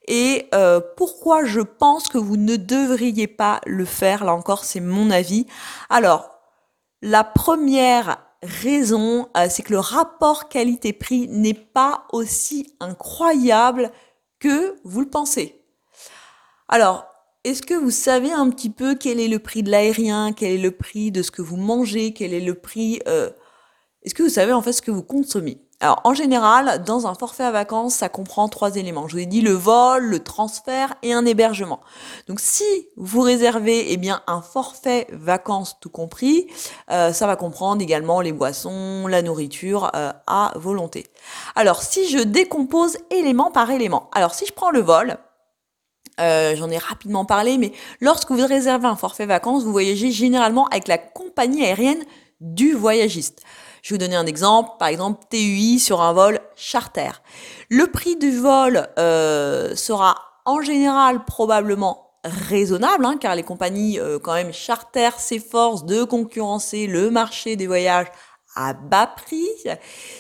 Et 0.08 0.50
pourquoi 0.96 1.44
je 1.44 1.60
pense 1.60 2.08
que 2.08 2.18
vous 2.18 2.38
ne 2.38 2.56
devriez 2.56 3.28
pas 3.28 3.60
le 3.66 3.84
faire, 3.84 4.24
là 4.24 4.34
encore, 4.34 4.64
c'est 4.64 4.80
mon 4.80 5.12
avis. 5.12 5.48
Alors, 5.90 6.32
la 7.02 7.26
première 7.26 8.18
raison, 8.42 9.28
c'est 9.50 9.64
que 9.64 9.74
le 9.74 9.80
rapport 9.80 10.48
qualité-prix 10.48 11.28
n'est 11.28 11.54
pas 11.54 12.06
aussi 12.14 12.74
incroyable 12.80 13.92
que 14.40 14.78
vous 14.86 15.02
le 15.02 15.10
pensez. 15.10 15.58
Alors, 16.70 17.06
est-ce 17.44 17.62
que 17.62 17.74
vous 17.74 17.92
savez 17.92 18.32
un 18.32 18.50
petit 18.50 18.70
peu 18.70 18.96
quel 18.96 19.20
est 19.20 19.28
le 19.28 19.40
prix 19.40 19.64
de 19.64 19.72
l'aérien, 19.72 20.34
quel 20.34 20.52
est 20.52 20.58
le 20.58 20.72
prix 20.72 21.12
de 21.12 21.22
ce 21.22 21.32
que 21.32 21.42
vous 21.42 21.58
mangez, 21.58 22.14
quel 22.14 22.34
est 22.34 22.42
le 22.42 22.56
prix... 22.56 23.02
Euh, 23.08 23.30
est-ce 24.04 24.14
que 24.14 24.24
vous 24.24 24.30
savez 24.30 24.54
en 24.54 24.62
fait 24.62 24.74
ce 24.74 24.82
que 24.82 24.92
vous 24.92 25.04
consommez? 25.04 25.62
Alors, 25.80 26.02
en 26.06 26.16
général, 26.16 26.84
dans 26.84 27.06
un 27.06 27.14
forfait 27.14 27.44
à 27.44 27.52
vacances, 27.52 27.96
ça 27.96 28.10
comprend 28.10 28.50
trois 28.50 28.78
éléments. 28.78 29.08
Je 29.08 29.14
vous 29.14 29.22
ai 29.22 29.26
dit 29.28 29.42
le 29.42 29.52
vol, 29.52 30.06
le 30.06 30.20
transfert 30.24 30.96
et 31.04 31.14
un 31.14 31.24
hébergement. 31.24 31.82
Donc, 32.28 32.40
si 32.40 32.64
vous 32.96 33.22
réservez, 33.22 33.92
eh 33.92 33.98
bien, 33.98 34.24
un 34.26 34.42
forfait 34.42 35.06
vacances 35.12 35.78
tout 35.80 35.92
compris, 35.92 36.48
euh, 36.90 37.14
ça 37.14 37.28
va 37.28 37.36
comprendre 37.36 37.82
également 37.84 38.22
les 38.22 38.32
boissons, 38.32 39.06
la 39.06 39.22
nourriture 39.22 39.92
euh, 39.96 40.12
à 40.26 40.52
volonté. 40.56 41.06
Alors, 41.56 41.84
si 41.84 42.10
je 42.10 42.20
décompose 42.20 42.98
élément 43.12 43.52
par 43.52 43.70
élément. 43.70 44.10
Alors, 44.14 44.34
si 44.34 44.48
je 44.48 44.54
prends 44.54 44.72
le 44.72 44.82
vol, 44.82 45.18
euh, 46.20 46.56
j'en 46.56 46.70
ai 46.70 46.78
rapidement 46.78 47.26
parlé, 47.26 47.58
mais 47.58 47.72
lorsque 48.02 48.32
vous 48.32 48.46
réservez 48.46 48.88
un 48.88 48.96
forfait 48.96 49.26
vacances, 49.26 49.64
vous 49.64 49.72
voyagez 49.72 50.12
généralement 50.12 50.68
avec 50.68 50.88
la 50.88 50.98
compagnie 50.98 51.64
aérienne 51.64 52.04
du 52.42 52.74
voyagiste. 52.74 53.42
Je 53.82 53.94
vais 53.94 53.96
vous 53.96 54.06
donner 54.06 54.16
un 54.16 54.26
exemple, 54.26 54.72
par 54.80 54.88
exemple 54.88 55.24
TUI 55.30 55.80
sur 55.80 56.02
un 56.02 56.14
vol 56.14 56.40
charter. 56.56 57.12
Le 57.70 57.88
prix 57.88 58.16
du 58.16 58.38
vol 58.38 58.88
euh, 58.98 59.76
sera 59.76 60.16
en 60.46 60.62
général 60.62 61.24
probablement 61.26 62.12
raisonnable, 62.24 63.06
hein, 63.06 63.18
car 63.20 63.36
les 63.36 63.44
compagnies 63.44 64.00
euh, 64.00 64.20
quand 64.20 64.34
même 64.34 64.54
charter 64.54 65.12
s'efforcent 65.18 65.86
de 65.86 66.04
concurrencer 66.04 66.88
le 66.88 67.10
marché 67.10 67.56
des 67.56 67.68
voyages 67.68 68.08
à 68.56 68.74
bas 68.74 69.08
prix. 69.08 69.48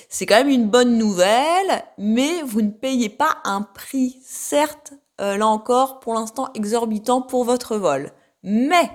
C'est 0.09 0.25
quand 0.25 0.35
même 0.35 0.49
une 0.49 0.69
bonne 0.69 0.97
nouvelle, 0.97 1.83
mais 1.97 2.41
vous 2.43 2.61
ne 2.61 2.71
payez 2.71 3.09
pas 3.09 3.37
un 3.43 3.63
prix 3.63 4.19
certes 4.23 4.93
euh, 5.21 5.38
là 5.38 5.47
encore, 5.47 6.00
pour 6.00 6.13
l'instant, 6.13 6.50
exorbitant 6.53 7.21
pour 7.21 7.43
votre 7.43 7.77
vol. 7.77 8.12
Mais, 8.43 8.89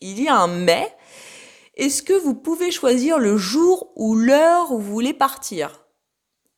il 0.00 0.22
y 0.22 0.28
a 0.28 0.36
un 0.36 0.48
mais, 0.48 0.94
est-ce 1.76 2.02
que 2.02 2.12
vous 2.12 2.34
pouvez 2.34 2.70
choisir 2.70 3.18
le 3.18 3.36
jour 3.36 3.92
ou 3.96 4.14
l'heure 4.14 4.72
où 4.72 4.78
vous 4.78 4.92
voulez 4.92 5.14
partir? 5.14 5.84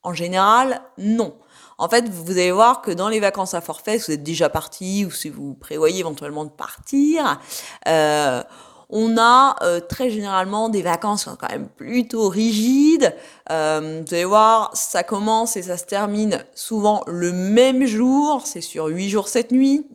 En 0.03 0.13
général, 0.13 0.83
non. 0.99 1.37
En 1.79 1.89
fait, 1.89 2.09
vous 2.09 2.33
allez 2.33 2.53
voir 2.53 2.81
que 2.81 2.91
dans 2.91 3.09
les 3.09 3.21
vacances 3.21 3.55
à 3.55 3.61
forfait, 3.61 3.99
si 3.99 4.07
vous 4.07 4.13
êtes 4.13 4.23
déjà 4.23 4.49
parti 4.49 5.05
ou 5.05 5.11
si 5.11 5.29
vous 5.29 5.55
prévoyez 5.55 6.01
éventuellement 6.01 6.45
de 6.45 6.51
partir, 6.51 7.41
euh, 7.89 8.43
on 8.89 9.17
a 9.19 9.57
euh, 9.63 9.81
très 9.81 10.11
généralement 10.11 10.69
des 10.69 10.83
vacances 10.83 11.25
qui 11.25 11.31
sont 11.31 11.37
quand 11.37 11.51
même 11.51 11.69
plutôt 11.69 12.29
rigides. 12.29 13.15
Euh, 13.51 14.03
vous 14.07 14.15
allez 14.15 14.25
voir, 14.25 14.71
ça 14.75 15.03
commence 15.03 15.57
et 15.57 15.63
ça 15.63 15.77
se 15.77 15.85
termine 15.85 16.45
souvent 16.55 17.03
le 17.07 17.33
même 17.33 17.85
jour, 17.87 18.43
c'est 18.45 18.61
sur 18.61 18.87
8 18.87 19.09
jours, 19.09 19.29
7 19.29 19.51
nuits. 19.51 19.87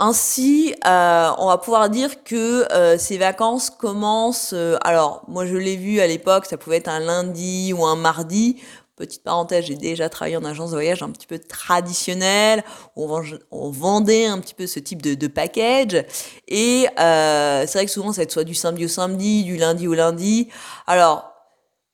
Ainsi, 0.00 0.74
euh, 0.86 1.30
on 1.38 1.48
va 1.48 1.58
pouvoir 1.58 1.90
dire 1.90 2.22
que 2.22 2.66
ces 2.98 3.18
vacances 3.18 3.68
commencent. 3.68 4.54
alors, 4.82 5.24
moi, 5.26 5.44
je 5.44 5.56
l'ai 5.56 5.76
vu 5.76 5.98
à 5.98 6.06
l'époque, 6.06 6.46
ça 6.46 6.56
pouvait 6.56 6.76
être 6.76 6.88
un 6.88 7.00
lundi 7.00 7.72
ou 7.76 7.84
un 7.84 7.96
mardi. 7.96 8.62
Petite 8.98 9.22
parenthèse, 9.22 9.66
j'ai 9.66 9.76
déjà 9.76 10.08
travaillé 10.08 10.36
en 10.36 10.44
agence 10.44 10.70
de 10.70 10.74
voyage 10.74 11.04
un 11.04 11.10
petit 11.10 11.28
peu 11.28 11.38
traditionnelle, 11.38 12.64
où 12.96 13.08
on, 13.52 13.70
vendait 13.70 14.26
un 14.26 14.40
petit 14.40 14.54
peu 14.54 14.66
ce 14.66 14.80
type 14.80 15.02
de, 15.02 15.26
package. 15.28 16.04
Et 16.48 16.88
euh, 16.98 17.64
c'est 17.68 17.78
vrai 17.78 17.86
que 17.86 17.92
souvent, 17.92 18.10
ça 18.10 18.16
va 18.16 18.22
être 18.24 18.32
soit 18.32 18.42
du 18.42 18.56
samedi 18.56 18.86
au 18.86 18.88
samedi, 18.88 19.44
du 19.44 19.56
lundi 19.56 19.86
au 19.86 19.94
lundi. 19.94 20.48
Alors, 20.88 21.32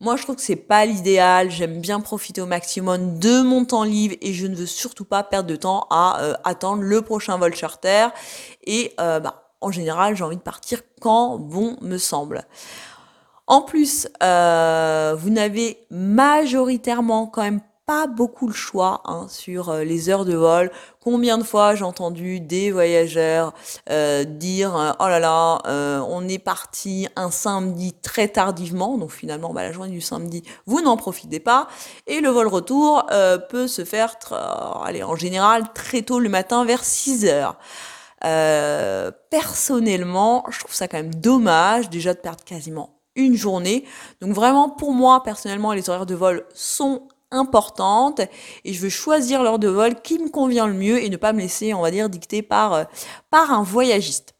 moi, 0.00 0.16
je 0.16 0.22
trouve 0.22 0.36
que 0.36 0.40
c'est 0.40 0.56
pas 0.56 0.86
l'idéal. 0.86 1.50
J'aime 1.50 1.78
bien 1.78 2.00
profiter 2.00 2.40
au 2.40 2.46
maximum 2.46 3.18
de 3.18 3.42
mon 3.42 3.66
temps 3.66 3.84
libre 3.84 4.14
et 4.22 4.32
je 4.32 4.46
ne 4.46 4.54
veux 4.54 4.64
surtout 4.64 5.04
pas 5.04 5.22
perdre 5.22 5.50
de 5.50 5.56
temps 5.56 5.86
à 5.90 6.22
euh, 6.22 6.34
attendre 6.42 6.82
le 6.82 7.02
prochain 7.02 7.36
vol 7.36 7.54
charter. 7.54 8.08
Et 8.66 8.94
euh, 8.98 9.20
bah, 9.20 9.50
en 9.60 9.70
général, 9.70 10.16
j'ai 10.16 10.24
envie 10.24 10.38
de 10.38 10.40
partir 10.40 10.80
quand 11.02 11.38
bon 11.38 11.76
me 11.82 11.98
semble. 11.98 12.46
En 13.46 13.60
plus, 13.60 14.08
euh, 14.22 15.14
vous 15.18 15.28
n'avez 15.28 15.86
majoritairement 15.90 17.26
quand 17.26 17.42
même 17.42 17.60
pas 17.84 18.06
beaucoup 18.06 18.46
le 18.46 18.54
choix 18.54 19.02
hein, 19.04 19.26
sur 19.28 19.68
euh, 19.68 19.84
les 19.84 20.08
heures 20.08 20.24
de 20.24 20.34
vol. 20.34 20.70
Combien 21.00 21.36
de 21.36 21.42
fois 21.42 21.74
j'ai 21.74 21.84
entendu 21.84 22.40
des 22.40 22.72
voyageurs 22.72 23.52
euh, 23.90 24.24
dire 24.24 24.96
oh 24.98 25.06
là 25.06 25.18
là, 25.18 25.60
on 26.08 26.26
est 26.26 26.38
parti 26.38 27.06
un 27.16 27.30
samedi 27.30 27.92
très 27.92 28.28
tardivement, 28.28 28.96
donc 28.96 29.10
finalement 29.10 29.52
bah, 29.52 29.62
la 29.62 29.72
journée 29.72 29.90
du 29.90 30.00
samedi 30.00 30.42
vous 30.64 30.80
n'en 30.80 30.96
profitez 30.96 31.40
pas, 31.40 31.68
et 32.06 32.20
le 32.20 32.30
vol 32.30 32.46
retour 32.46 33.04
peut 33.50 33.68
se 33.68 33.84
faire, 33.84 34.16
allez 34.82 35.02
en 35.02 35.16
général 35.16 35.64
très 35.74 36.00
tôt 36.00 36.20
le 36.20 36.30
matin 36.30 36.64
vers 36.64 36.82
6 36.82 37.26
heures. 37.26 37.58
personnellement, 39.28 40.46
je 40.48 40.60
trouve 40.60 40.74
ça 40.74 40.88
quand 40.88 40.96
même 40.96 41.14
dommage 41.14 41.90
déjà 41.90 42.14
de 42.14 42.20
perdre 42.20 42.44
quasiment 42.44 42.93
une 43.16 43.36
journée. 43.36 43.84
Donc 44.20 44.32
vraiment, 44.32 44.68
pour 44.68 44.92
moi, 44.92 45.22
personnellement, 45.22 45.72
les 45.72 45.88
horaires 45.88 46.06
de 46.06 46.14
vol 46.14 46.46
sont 46.54 47.08
importantes 47.30 48.20
et 48.64 48.72
je 48.72 48.80
veux 48.80 48.88
choisir 48.88 49.42
l'heure 49.42 49.58
de 49.58 49.68
vol 49.68 50.00
qui 50.00 50.18
me 50.18 50.28
convient 50.28 50.66
le 50.66 50.74
mieux 50.74 51.02
et 51.02 51.10
ne 51.10 51.16
pas 51.16 51.32
me 51.32 51.40
laisser, 51.40 51.74
on 51.74 51.82
va 51.82 51.90
dire, 51.90 52.08
dicter 52.08 52.42
par, 52.42 52.72
euh, 52.74 52.84
un 53.32 53.62
voyagiste. 53.62 54.34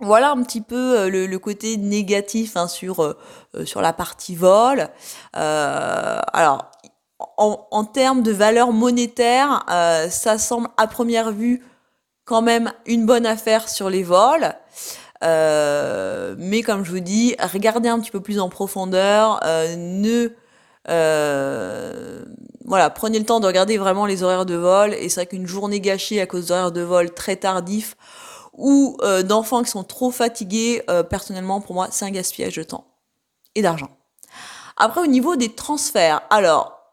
Voilà 0.00 0.32
un 0.32 0.42
petit 0.42 0.60
peu 0.60 0.98
euh, 0.98 1.08
le, 1.08 1.38
côté 1.38 1.76
négatif 1.76 2.56
hein, 2.56 2.68
sur, 2.68 3.02
euh, 3.02 3.16
sur 3.64 3.80
la 3.80 3.92
partie 3.92 4.34
vol. 4.34 4.88
alors, 5.32 6.70
en, 7.36 7.84
termes 7.84 8.22
de 8.22 8.32
valeur 8.32 8.72
monétaire, 8.72 9.64
ça 10.10 10.36
semble 10.36 10.68
à 10.76 10.86
première 10.86 11.30
vue 11.30 11.62
quand 12.24 12.42
même 12.42 12.72
une 12.86 13.06
bonne 13.06 13.24
affaire 13.24 13.68
sur 13.68 13.88
les 13.88 14.02
vols. 14.02 14.54
Euh, 15.24 16.34
mais 16.38 16.62
comme 16.62 16.84
je 16.84 16.90
vous 16.90 17.00
dis, 17.00 17.34
regardez 17.40 17.88
un 17.88 17.98
petit 17.98 18.10
peu 18.10 18.20
plus 18.20 18.38
en 18.38 18.48
profondeur, 18.48 19.40
euh, 19.44 19.74
ne 19.76 20.28
euh, 20.88 22.24
voilà, 22.66 22.90
prenez 22.90 23.18
le 23.18 23.24
temps 23.24 23.40
de 23.40 23.46
regarder 23.46 23.78
vraiment 23.78 24.06
les 24.06 24.22
horaires 24.22 24.46
de 24.46 24.54
vol. 24.54 24.94
Et 24.94 25.08
c'est 25.08 25.20
vrai 25.20 25.26
qu'une 25.26 25.46
journée 25.46 25.80
gâchée 25.80 26.20
à 26.20 26.26
cause 26.26 26.48
d'horaires 26.48 26.72
de 26.72 26.82
vol 26.82 27.12
très 27.12 27.36
tardifs 27.36 27.96
ou 28.52 28.98
d'enfants 29.24 29.64
qui 29.64 29.70
sont 29.70 29.82
trop 29.82 30.12
fatigués, 30.12 30.80
personnellement 31.10 31.60
pour 31.60 31.74
moi, 31.74 31.88
c'est 31.90 32.04
un 32.04 32.12
gaspillage 32.12 32.54
de 32.54 32.62
temps 32.62 32.86
et 33.56 33.62
d'argent. 33.62 33.88
Après, 34.76 35.00
au 35.00 35.08
niveau 35.08 35.34
des 35.34 35.52
transferts, 35.52 36.22
alors 36.30 36.83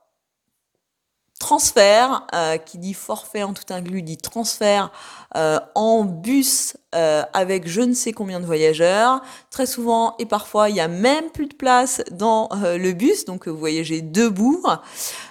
transfert, 1.41 2.27
euh, 2.36 2.57
qui 2.57 2.77
dit 2.77 2.93
forfait 2.93 3.41
en 3.41 3.53
tout 3.53 3.74
inclus, 3.74 4.03
dit 4.03 4.17
transfert 4.17 4.91
euh, 5.36 5.60
en 5.74 6.03
bus 6.03 6.77
euh, 6.93 7.24
avec 7.33 7.67
je 7.67 7.81
ne 7.81 7.95
sais 7.95 8.12
combien 8.13 8.39
de 8.39 8.45
voyageurs. 8.45 9.21
Très 9.50 9.65
souvent 9.65 10.15
et 10.19 10.27
parfois, 10.27 10.69
il 10.69 10.75
y 10.75 10.79
a 10.79 10.88
même 10.88 11.31
plus 11.31 11.48
de 11.48 11.55
place 11.55 12.03
dans 12.12 12.48
le 12.53 12.91
bus, 12.93 13.25
donc 13.25 13.48
vous 13.48 13.57
voyagez 13.57 14.01
debout. 14.01 14.63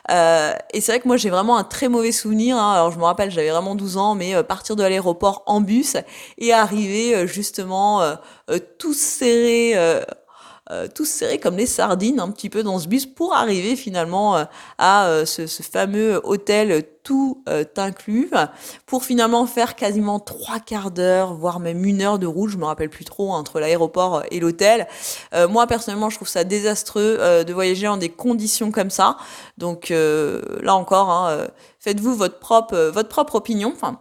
et 0.08 0.80
c'est 0.80 0.92
vrai 0.92 1.00
que 1.00 1.06
moi, 1.06 1.16
j'ai 1.16 1.30
vraiment 1.30 1.56
un 1.56 1.64
très 1.64 1.88
mauvais 1.88 2.12
souvenir. 2.12 2.56
Hein. 2.56 2.72
Alors, 2.72 2.90
je 2.90 2.98
me 2.98 3.04
rappelle, 3.04 3.30
j'avais 3.30 3.50
vraiment 3.50 3.76
12 3.76 3.96
ans, 3.96 4.16
mais 4.16 4.42
partir 4.42 4.74
de 4.74 4.82
l'aéroport 4.82 5.44
en 5.46 5.60
bus 5.60 5.96
et 6.38 6.52
arriver 6.52 7.28
justement 7.28 8.02
tout 8.78 8.94
serré 8.94 9.74
euh, 10.70 10.86
tous 10.92 11.04
serrés 11.04 11.38
comme 11.38 11.56
les 11.56 11.66
sardines 11.66 12.20
un 12.20 12.30
petit 12.30 12.48
peu 12.48 12.62
dans 12.62 12.78
ce 12.78 12.86
bus 12.86 13.04
pour 13.04 13.34
arriver 13.34 13.74
finalement 13.74 14.36
euh, 14.36 14.44
à 14.78 15.06
euh, 15.06 15.24
ce, 15.24 15.48
ce, 15.48 15.64
fameux 15.64 16.20
hôtel 16.22 16.84
tout 17.02 17.42
inclus 17.76 18.30
pour 18.86 19.04
finalement 19.04 19.46
faire 19.46 19.74
quasiment 19.74 20.20
trois 20.20 20.60
quarts 20.60 20.90
d'heure 20.90 21.34
voire 21.34 21.58
même 21.58 21.84
une 21.84 22.02
heure 22.02 22.18
de 22.18 22.26
route. 22.26 22.50
Je 22.50 22.58
me 22.58 22.66
rappelle 22.66 22.90
plus 22.90 23.04
trop 23.04 23.32
entre 23.32 23.58
l'aéroport 23.58 24.22
et 24.30 24.38
l'hôtel. 24.38 24.86
Moi 25.48 25.66
personnellement 25.66 26.10
je 26.10 26.16
trouve 26.16 26.28
ça 26.28 26.44
désastreux 26.44 27.16
de 27.44 27.52
voyager 27.52 27.88
en 27.88 27.96
des 27.96 28.10
conditions 28.10 28.70
comme 28.70 28.90
ça. 28.90 29.16
Donc 29.56 29.88
là 29.90 30.74
encore 30.74 31.10
hein, 31.10 31.48
faites-vous 31.78 32.14
votre 32.14 32.38
propre 32.38 32.76
votre 32.92 33.08
propre 33.08 33.36
opinion. 33.36 33.72
Enfin 33.74 33.98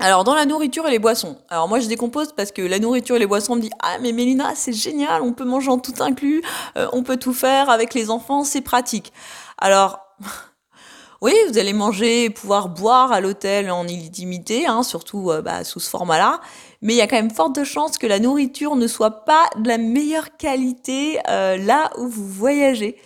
alors 0.00 0.24
dans 0.24 0.34
la 0.34 0.46
nourriture 0.46 0.86
et 0.86 0.90
les 0.90 0.98
boissons. 0.98 1.36
Alors 1.48 1.68
moi 1.68 1.80
je 1.80 1.88
décompose 1.88 2.32
parce 2.32 2.52
que 2.52 2.62
la 2.62 2.78
nourriture 2.78 3.16
et 3.16 3.18
les 3.18 3.26
boissons 3.26 3.56
me 3.56 3.60
dit 3.60 3.70
ah 3.82 3.96
mais 4.00 4.12
Mélina 4.12 4.54
c'est 4.54 4.72
génial, 4.72 5.22
on 5.22 5.32
peut 5.32 5.44
manger 5.44 5.70
en 5.70 5.78
tout 5.78 5.94
inclus, 6.00 6.42
euh, 6.76 6.86
on 6.92 7.02
peut 7.02 7.16
tout 7.16 7.32
faire 7.32 7.70
avec 7.70 7.94
les 7.94 8.10
enfants, 8.10 8.44
c'est 8.44 8.60
pratique. 8.60 9.12
Alors 9.58 10.00
oui 11.20 11.34
vous 11.48 11.58
allez 11.58 11.72
manger 11.72 12.24
et 12.24 12.30
pouvoir 12.30 12.68
boire 12.68 13.12
à 13.12 13.20
l'hôtel 13.20 13.70
en 13.70 13.86
illimité, 13.86 14.66
hein, 14.66 14.82
surtout 14.82 15.30
euh, 15.30 15.42
bah, 15.42 15.64
sous 15.64 15.80
ce 15.80 15.90
format-là, 15.90 16.40
mais 16.80 16.94
il 16.94 16.96
y 16.96 17.02
a 17.02 17.06
quand 17.06 17.16
même 17.16 17.30
forte 17.30 17.64
chance 17.64 17.98
que 17.98 18.06
la 18.06 18.20
nourriture 18.20 18.76
ne 18.76 18.86
soit 18.86 19.24
pas 19.24 19.48
de 19.56 19.68
la 19.68 19.78
meilleure 19.78 20.36
qualité 20.36 21.18
euh, 21.28 21.56
là 21.56 21.90
où 21.98 22.06
vous 22.06 22.26
voyagez. 22.26 22.96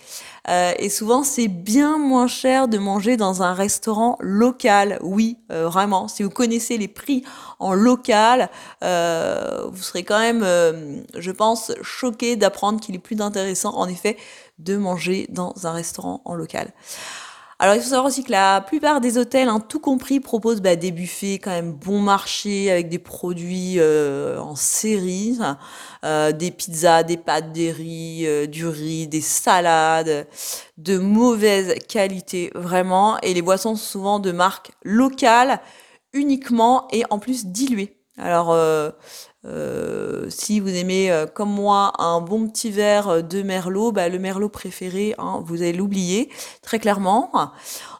Euh, 0.49 0.73
et 0.77 0.89
souvent, 0.89 1.23
c'est 1.23 1.47
bien 1.47 1.97
moins 1.97 2.27
cher 2.27 2.67
de 2.67 2.77
manger 2.77 3.17
dans 3.17 3.43
un 3.43 3.53
restaurant 3.53 4.17
local. 4.19 4.99
Oui, 5.01 5.37
euh, 5.51 5.67
vraiment. 5.67 6.07
Si 6.07 6.23
vous 6.23 6.29
connaissez 6.29 6.77
les 6.77 6.87
prix 6.87 7.23
en 7.59 7.73
local, 7.73 8.49
euh, 8.83 9.67
vous 9.71 9.81
serez 9.81 10.03
quand 10.03 10.19
même, 10.19 10.43
je 11.17 11.31
pense, 11.31 11.71
choqué 11.81 12.35
d'apprendre 12.35 12.79
qu'il 12.79 12.95
est 12.95 12.99
plus 12.99 13.21
intéressant, 13.21 13.75
en 13.75 13.87
effet, 13.87 14.17
de 14.59 14.75
manger 14.77 15.27
dans 15.29 15.53
un 15.63 15.71
restaurant 15.71 16.21
en 16.25 16.35
local. 16.35 16.73
Alors 17.63 17.77
il 17.77 17.81
faut 17.81 17.87
savoir 17.91 18.07
aussi 18.07 18.25
que 18.25 18.31
la 18.33 18.59
plupart 18.59 18.99
des 18.99 19.17
hôtels, 19.17 19.47
hein, 19.47 19.61
tout 19.61 19.79
compris, 19.79 20.19
proposent 20.19 20.59
bah, 20.59 20.75
des 20.75 20.91
buffets 20.91 21.35
quand 21.35 21.51
même 21.51 21.71
bon 21.71 22.01
marché 22.01 22.69
avec 22.69 22.89
des 22.89 22.99
produits 22.99 23.75
euh, 23.79 24.37
en 24.37 24.57
série, 24.57 25.39
euh, 26.03 26.33
des 26.33 26.51
pizzas, 26.51 27.03
des 27.03 27.15
pâtes, 27.15 27.53
des 27.53 27.71
riz, 27.71 28.27
euh, 28.27 28.47
du 28.47 28.67
riz, 28.67 29.07
des 29.07 29.21
salades 29.21 30.27
de 30.77 30.97
mauvaise 30.97 31.75
qualité 31.87 32.51
vraiment, 32.53 33.17
et 33.21 33.33
les 33.33 33.41
boissons 33.41 33.77
sont 33.77 33.91
souvent 33.91 34.19
de 34.19 34.33
marque 34.33 34.71
locale 34.83 35.61
uniquement 36.11 36.89
et 36.91 37.05
en 37.11 37.17
plus 37.17 37.45
diluées. 37.45 38.02
Alors 38.17 38.55
euh, 39.45 40.27
si 40.29 40.59
vous 40.59 40.69
aimez, 40.69 41.11
euh, 41.11 41.25
comme 41.25 41.51
moi, 41.51 41.91
un 41.99 42.21
bon 42.21 42.47
petit 42.47 42.71
verre 42.71 43.23
de 43.23 43.41
merlot, 43.41 43.91
bah, 43.91 44.07
le 44.07 44.17
merlot 44.17 44.47
préféré, 44.47 45.15
hein, 45.17 45.41
vous 45.45 45.61
allez 45.61 45.73
l'oublier 45.73 46.29
très 46.61 46.79
clairement. 46.79 47.29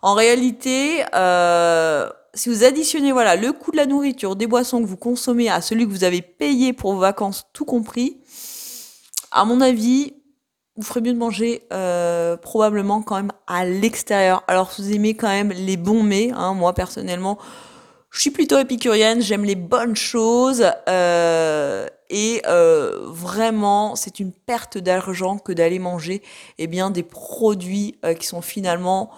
En 0.01 0.13
réalité, 0.13 1.03
euh, 1.13 2.10
si 2.34 2.50
vous 2.50 2.63
additionnez 2.63 3.12
voilà 3.12 3.36
le 3.36 3.51
coût 3.51 3.72
de 3.72 3.77
la 3.77 3.86
nourriture, 3.86 4.36
des 4.36 4.48
boissons 4.48 4.82
que 4.82 4.88
vous 4.88 4.98
consommez 4.98 5.50
à 5.50 5.62
celui 5.62 5.86
que 5.86 5.91
vous 5.91 6.05
avez 6.05 6.22
payé 6.22 6.72
pour 6.72 6.93
vos 6.93 7.00
vacances, 7.00 7.46
tout 7.51 7.65
compris, 7.65 8.22
à 9.32 9.43
mon 9.43 9.60
avis, 9.60 10.13
vous 10.77 10.84
ferez 10.84 11.01
mieux 11.01 11.13
de 11.13 11.17
manger 11.17 11.67
probablement 12.41 13.01
quand 13.01 13.17
même 13.17 13.32
à 13.48 13.65
l'extérieur. 13.65 14.43
Alors, 14.48 14.72
si 14.72 14.82
vous 14.82 14.93
aimez 14.93 15.13
quand 15.13 15.27
même 15.27 15.51
les 15.51 15.77
bons 15.77 16.03
mets, 16.03 16.32
hein, 16.32 16.53
moi 16.53 16.74
personnellement, 16.74 17.38
je 18.13 18.20
suis 18.20 18.29
plutôt 18.29 18.60
épicurienne, 18.60 19.22
j'aime 19.22 19.43
les 19.43 19.55
bonnes 19.55 19.96
choses 19.96 20.63
euh, 20.88 21.88
et 22.12 22.43
euh, 22.46 23.00
vraiment 23.08 23.96
c'est 23.96 24.20
une 24.20 24.32
perte 24.32 24.77
d'argent 24.77 25.39
que 25.39 25.51
d'aller 25.51 25.79
manger 25.79 26.22
eh 26.60 26.67
bien 26.67 26.91
des 26.91 27.01
produits 27.01 27.98
euh, 28.05 28.13
qui 28.13 28.27
sont 28.27 28.43
finalement 28.43 29.10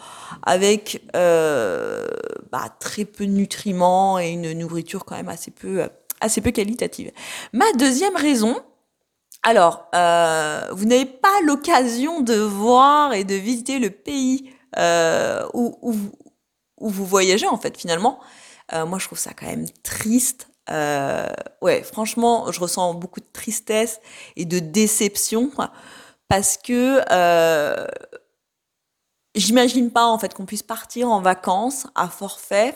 avec 0.43 1.03
euh, 1.13 2.07
bah, 2.53 2.69
très 2.79 3.03
peu 3.03 3.25
de 3.25 3.31
nutriments 3.31 4.17
et 4.17 4.29
une 4.29 4.53
nourriture 4.53 5.03
quand 5.03 5.17
même 5.17 5.29
assez 5.29 5.51
peu 5.51 5.89
assez 6.21 6.39
peu 6.39 6.51
qualitative. 6.51 7.11
Ma 7.51 7.69
deuxième 7.73 8.15
raison, 8.15 8.55
alors 9.43 9.89
euh, 9.93 10.69
vous 10.71 10.85
n'avez 10.85 11.05
pas 11.05 11.41
l'occasion 11.43 12.21
de 12.21 12.35
voir 12.35 13.13
et 13.13 13.25
de 13.25 13.35
visiter 13.35 13.79
le 13.79 13.89
pays 13.89 14.51
euh, 14.77 15.45
où, 15.53 15.77
où, 15.81 15.95
où 16.79 16.89
vous 16.89 17.05
voyagez 17.05 17.45
en 17.47 17.57
fait 17.57 17.77
finalement. 17.77 18.21
Euh, 18.73 18.85
moi, 18.85 18.99
je 18.99 19.05
trouve 19.05 19.19
ça 19.19 19.31
quand 19.33 19.45
même 19.45 19.67
triste. 19.83 20.47
Euh, 20.69 21.27
ouais, 21.61 21.83
franchement, 21.83 22.51
je 22.51 22.59
ressens 22.59 22.95
beaucoup 22.95 23.19
de 23.19 23.27
tristesse 23.31 23.99
et 24.35 24.45
de 24.45 24.59
déception 24.59 25.51
parce 26.27 26.57
que 26.57 27.01
euh, 27.11 27.87
j'imagine 29.35 29.91
pas 29.91 30.05
en 30.05 30.17
fait 30.17 30.33
qu'on 30.33 30.45
puisse 30.45 30.63
partir 30.63 31.09
en 31.09 31.21
vacances 31.21 31.85
à 31.93 32.07
forfait. 32.07 32.75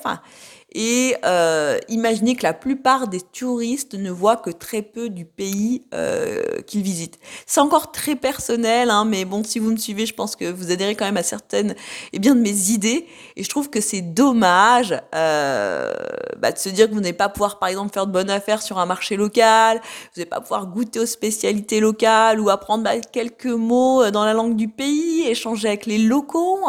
Et 0.74 1.16
euh, 1.26 1.80
imaginez 1.88 2.36
que 2.36 2.44
la 2.44 2.54
plupart 2.54 3.08
des 3.08 3.22
touristes 3.22 3.96
ne 3.96 4.12
voient 4.12 4.38
que 4.38 4.52
très 4.52 4.82
peu 4.84 5.10
du 5.10 5.26
pays 5.26 5.84
euh, 5.94 6.62
qu'ils 6.68 6.84
visitent. 6.84 7.18
C'est 7.48 7.60
encore 7.60 7.92
très 7.92 8.16
personnel, 8.16 8.92
hein, 8.92 9.06
mais 9.06 9.26
bon, 9.26 9.44
si 9.44 9.58
vous 9.58 9.72
me 9.72 9.78
suivez, 9.78 10.06
je 10.06 10.14
pense 10.14 10.36
que 10.36 10.46
vous 10.46 10.72
adhérez 10.72 10.96
quand 10.96 11.06
même 11.06 11.18
à 11.18 11.24
certaines 11.24 11.76
eh 12.14 12.20
bien, 12.20 12.36
de 12.36 12.42
mes 12.42 12.70
idées. 12.70 13.08
Et 13.36 13.44
je 13.44 13.50
trouve 13.50 13.70
que 13.70 13.82
c'est 13.82 14.02
dommage 14.02 14.96
euh, 15.16 15.92
bah, 16.38 16.52
de 16.52 16.58
se 16.60 16.70
dire 16.70 16.88
que 16.88 16.94
vous 16.94 17.02
n'allez 17.02 17.14
pas 17.14 17.30
pouvoir, 17.30 17.58
par 17.58 17.70
exemple, 17.70 17.92
faire 17.92 18.06
de 18.06 18.12
bonnes 18.12 18.30
affaires 18.30 18.62
sur 18.62 18.78
un 18.78 18.86
marché 18.86 19.16
local, 19.16 19.80
vous 19.84 20.20
n'allez 20.20 20.30
pas 20.30 20.42
pouvoir 20.42 20.68
goûter 20.68 21.00
aux 21.00 21.08
spécialités 21.08 21.80
locales 21.80 22.40
ou 22.40 22.50
apprendre 22.50 22.84
bah, 22.84 23.00
quelques 23.00 23.46
mots 23.46 24.04
euh, 24.04 24.12
dans 24.12 24.24
la 24.24 24.34
langue 24.34 24.56
du 24.56 24.68
pays, 24.68 25.28
échanger 25.28 25.68
avec 25.68 25.88
les 25.88 25.98
locaux 25.98 26.60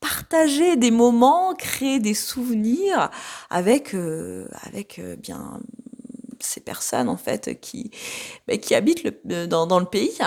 partager 0.00 0.76
des 0.76 0.90
moments, 0.90 1.54
créer 1.54 1.98
des 2.00 2.14
souvenirs 2.14 3.10
avec 3.50 3.94
euh, 3.94 4.46
avec 4.64 4.98
euh, 4.98 5.16
bien 5.16 5.60
ces 6.40 6.60
personnes 6.60 7.08
en 7.08 7.16
fait 7.16 7.60
qui 7.60 7.90
bah, 8.46 8.56
qui 8.56 8.74
habitent 8.74 9.02
le, 9.04 9.46
dans, 9.46 9.66
dans, 9.66 9.80
le 9.80 9.86
pays. 9.86 10.18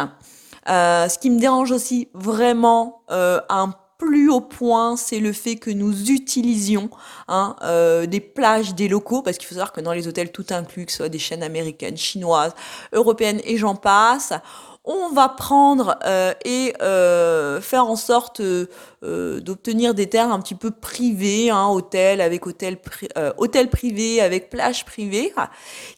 Euh, 0.69 1.09
ce 1.09 1.17
qui 1.17 1.29
me 1.29 1.39
dérange 1.39 1.71
aussi 1.71 2.09
vraiment 2.13 3.03
euh, 3.11 3.39
un 3.49 3.73
plus 4.01 4.31
haut 4.31 4.41
point, 4.41 4.97
c'est 4.97 5.19
le 5.19 5.31
fait 5.31 5.57
que 5.57 5.69
nous 5.69 6.09
utilisions 6.09 6.89
hein, 7.27 7.55
euh, 7.61 8.07
des 8.07 8.19
plages 8.19 8.73
des 8.73 8.87
locaux, 8.87 9.21
parce 9.21 9.37
qu'il 9.37 9.47
faut 9.47 9.53
savoir 9.53 9.71
que 9.71 9.79
dans 9.79 9.93
les 9.93 10.07
hôtels 10.07 10.31
tout 10.31 10.45
inclus, 10.49 10.87
que 10.87 10.91
ce 10.91 10.97
soit 10.97 11.09
des 11.09 11.19
chaînes 11.19 11.43
américaines, 11.43 11.97
chinoises, 11.97 12.55
européennes 12.93 13.41
et 13.43 13.57
j'en 13.57 13.75
passe, 13.75 14.33
on 14.83 15.09
va 15.09 15.29
prendre 15.29 15.97
euh, 16.05 16.33
et 16.43 16.73
euh, 16.81 17.61
faire 17.61 17.85
en 17.85 17.95
sorte 17.95 18.39
euh, 18.39 18.67
euh 19.03 19.39
d'obtenir 19.39 19.93
des 19.93 20.09
terres 20.09 20.31
un 20.31 20.39
petit 20.39 20.55
peu 20.55 20.71
privées, 20.71 21.51
hein, 21.51 21.67
hôtel 21.67 22.19
avec 22.19 22.47
hôtel, 22.47 22.77
pri 22.77 23.07
euh, 23.17 23.31
hôtel 23.37 23.69
avec 24.21 24.49
plage 24.49 24.85
privée, 24.85 25.33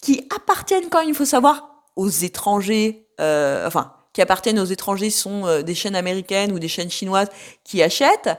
qui 0.02 0.28
appartiennent 0.36 0.90
quand 0.90 1.00
même, 1.00 1.10
il 1.10 1.16
faut 1.16 1.26
savoir, 1.26 1.70
aux 1.96 2.10
étrangers, 2.10 3.08
euh, 3.22 3.66
enfin, 3.68 3.94
qui 4.12 4.22
appartiennent 4.22 4.60
aux 4.60 4.66
étrangers 4.66 5.10
sont 5.10 5.62
des 5.62 5.76
chaînes 5.76 5.96
américaines 5.96 6.52
ou 6.52 6.60
des 6.60 6.68
chaînes 6.68 6.92
chinoises 6.92 7.30
qui 7.64 7.82
achètent, 7.82 8.38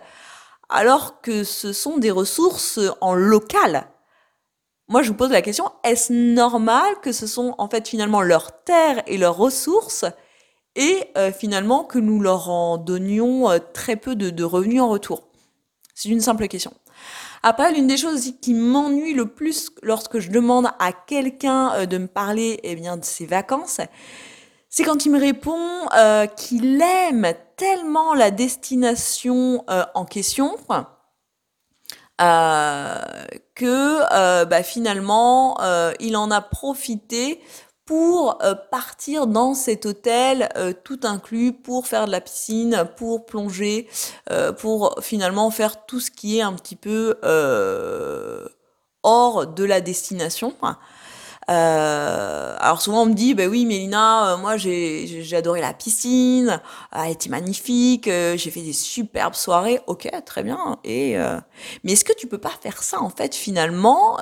alors 0.68 1.20
que 1.20 1.44
ce 1.44 1.72
sont 1.72 1.98
des 1.98 2.10
ressources 2.10 2.78
en 3.00 3.14
local. 3.14 3.86
Moi, 4.88 5.02
je 5.02 5.08
vous 5.08 5.14
pose 5.14 5.30
la 5.30 5.42
question, 5.42 5.70
est-ce 5.82 6.12
normal 6.12 6.94
que 7.02 7.12
ce 7.12 7.26
sont 7.26 7.54
en 7.56 7.68
fait 7.68 7.88
finalement 7.88 8.20
leurs 8.20 8.62
terres 8.64 9.02
et 9.06 9.16
leurs 9.16 9.36
ressources 9.36 10.04
et 10.76 11.10
euh, 11.16 11.32
finalement 11.32 11.84
que 11.84 11.98
nous 11.98 12.20
leur 12.20 12.50
en 12.50 12.78
donnions 12.78 13.50
euh, 13.50 13.58
très 13.72 13.96
peu 13.96 14.16
de, 14.16 14.44
revenus 14.44 14.80
en 14.80 14.88
retour 14.88 15.22
C'est 15.94 16.08
une 16.08 16.20
simple 16.20 16.48
question. 16.48 16.72
Après, 17.42 17.72
l'une 17.72 17.86
des 17.86 17.96
choses 17.96 18.32
qui 18.40 18.54
m'ennuie 18.54 19.12
le 19.12 19.26
plus 19.26 19.70
lorsque 19.82 20.18
je 20.18 20.30
demande 20.30 20.68
à 20.78 20.92
quelqu'un 20.92 21.72
euh, 21.74 21.86
de 21.86 21.98
me 21.98 22.06
parler 22.06 22.58
eh 22.62 22.74
bien, 22.74 22.96
de 22.96 23.04
ses 23.04 23.26
vacances, 23.26 23.80
c'est 24.68 24.82
quand 24.82 25.06
il 25.06 25.12
me 25.12 25.20
répond 25.20 25.86
qu'il 26.36 26.82
aime 26.82 27.32
tellement 27.56 28.12
la 28.12 28.32
destination 28.32 29.64
en 29.68 30.04
question 30.04 30.56
que 33.54 34.44
bah, 34.44 34.62
finalement 34.64 35.56
il 36.00 36.16
en 36.16 36.32
a 36.32 36.40
profité 36.40 37.40
pour 37.86 38.42
euh, 38.42 38.54
partir 38.70 39.26
dans 39.26 39.54
cet 39.54 39.84
hôtel 39.84 40.48
euh, 40.56 40.72
tout 40.72 41.00
inclus, 41.02 41.52
pour 41.52 41.86
faire 41.86 42.06
de 42.06 42.12
la 42.12 42.20
piscine, 42.20 42.88
pour 42.96 43.26
plonger, 43.26 43.88
euh, 44.30 44.52
pour 44.52 44.96
finalement 45.02 45.50
faire 45.50 45.84
tout 45.84 46.00
ce 46.00 46.10
qui 46.10 46.38
est 46.38 46.42
un 46.42 46.54
petit 46.54 46.76
peu 46.76 47.16
hors 49.02 49.46
de 49.46 49.64
la 49.64 49.80
destination. 49.82 50.54
alors 51.46 52.80
souvent 52.80 53.02
on 53.02 53.06
me 53.06 53.12
dit, 53.12 53.34
bah 53.34 53.46
oui 53.46 53.66
Mélina, 53.66 54.38
moi 54.40 54.56
j'ai, 54.56 55.06
j'ai 55.22 55.36
adoré 55.36 55.60
la 55.60 55.74
piscine, 55.74 56.60
elle 56.90 57.12
était 57.12 57.28
magnifique, 57.28 58.06
j'ai 58.06 58.50
fait 58.50 58.62
des 58.62 58.72
superbes 58.72 59.34
soirées, 59.34 59.80
ok 59.86 60.10
très 60.24 60.42
bien. 60.42 60.78
Et 60.84 61.18
mais 61.82 61.92
est-ce 61.92 62.04
que 62.04 62.14
tu 62.14 62.26
peux 62.28 62.38
pas 62.38 62.54
faire 62.62 62.82
ça 62.82 63.02
en 63.02 63.10
fait 63.10 63.34
finalement 63.34 64.16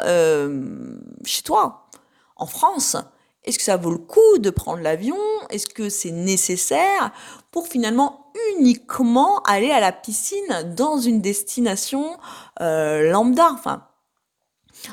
chez 1.24 1.42
toi, 1.42 1.86
en 2.34 2.46
France? 2.46 2.96
Est-ce 3.44 3.58
que 3.58 3.64
ça 3.64 3.76
vaut 3.76 3.90
le 3.90 3.98
coup 3.98 4.38
de 4.38 4.50
prendre 4.50 4.82
l'avion? 4.82 5.16
Est-ce 5.50 5.66
que 5.66 5.88
c'est 5.88 6.12
nécessaire 6.12 7.12
pour 7.50 7.66
finalement 7.66 8.32
uniquement 8.56 9.40
aller 9.42 9.70
à 9.70 9.80
la 9.80 9.92
piscine 9.92 10.74
dans 10.76 10.98
une 10.98 11.20
destination 11.20 12.16
euh, 12.60 13.10
lambda? 13.10 13.50
Enfin, 13.52 13.82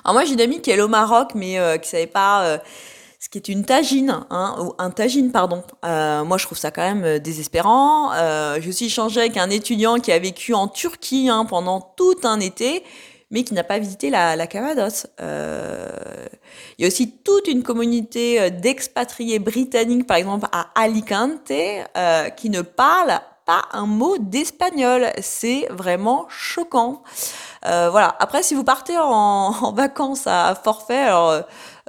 alors 0.04 0.14
moi 0.14 0.26
j'ai 0.26 0.34
une 0.34 0.42
amie 0.42 0.62
qui 0.62 0.72
est 0.72 0.82
au 0.82 0.88
Maroc, 0.88 1.32
mais 1.36 1.60
euh, 1.60 1.78
qui 1.78 1.90
savait 1.90 2.08
pas 2.08 2.44
euh, 2.44 2.58
ce 3.20 3.30
qui 3.30 3.38
est 3.38 3.50
une 3.50 3.66
tagine, 3.66 4.26
hein, 4.30 4.56
ou 4.60 4.74
un 4.78 4.92
tagine, 4.92 5.32
pardon. 5.32 5.64
Euh, 5.86 6.24
moi 6.24 6.38
je 6.38 6.46
trouve 6.46 6.58
ça 6.58 6.72
quand 6.72 6.82
même 6.82 7.20
désespérant. 7.20 8.12
j'ai 8.60 8.70
aussi 8.70 8.86
échangé 8.86 9.20
avec 9.20 9.38
un 9.38 9.50
étudiant 9.50 10.00
qui 10.00 10.12
a 10.12 10.20
vécu 10.20 10.54
en 10.54 10.68
Turquie 10.68 11.30
hein, 11.30 11.46
pendant 11.46 11.82
tout 11.82 12.16
un 12.24 12.40
été 12.40 12.84
mais 13.32 13.44
qui 13.44 13.54
n'a 13.54 13.64
pas 13.64 13.80
visité 13.80 14.10
la, 14.10 14.36
la 14.36 14.48
Cavados. 14.48 15.08
Euh, 15.22 15.88
il 16.78 16.84
y 16.84 16.86
a 16.86 16.88
aussi 16.88 17.12
toute 17.12 17.48
une 17.48 17.64
communauté 17.64 18.40
euh, 18.40 18.50
d'expatriés 18.50 19.40
britanniques, 19.40 20.08
par 20.08 20.18
exemple 20.18 20.48
à 20.52 20.68
Alicante, 20.76 21.52
euh, 21.52 22.30
qui 22.30 22.50
ne 22.50 22.62
parlent 22.62 23.20
pas 23.46 23.64
un 23.72 23.86
mot 23.86 24.18
d'espagnol. 24.18 25.08
C'est 25.22 25.68
vraiment 25.70 26.26
choquant. 26.30 27.04
Euh, 27.66 27.90
voilà. 27.90 28.16
Après, 28.20 28.44
si 28.44 28.56
vous 28.56 28.64
partez 28.64 28.98
en, 28.98 29.72
vacances 29.76 30.26
à 30.28 30.56
forfait, 30.56 31.04
alors 31.04 31.44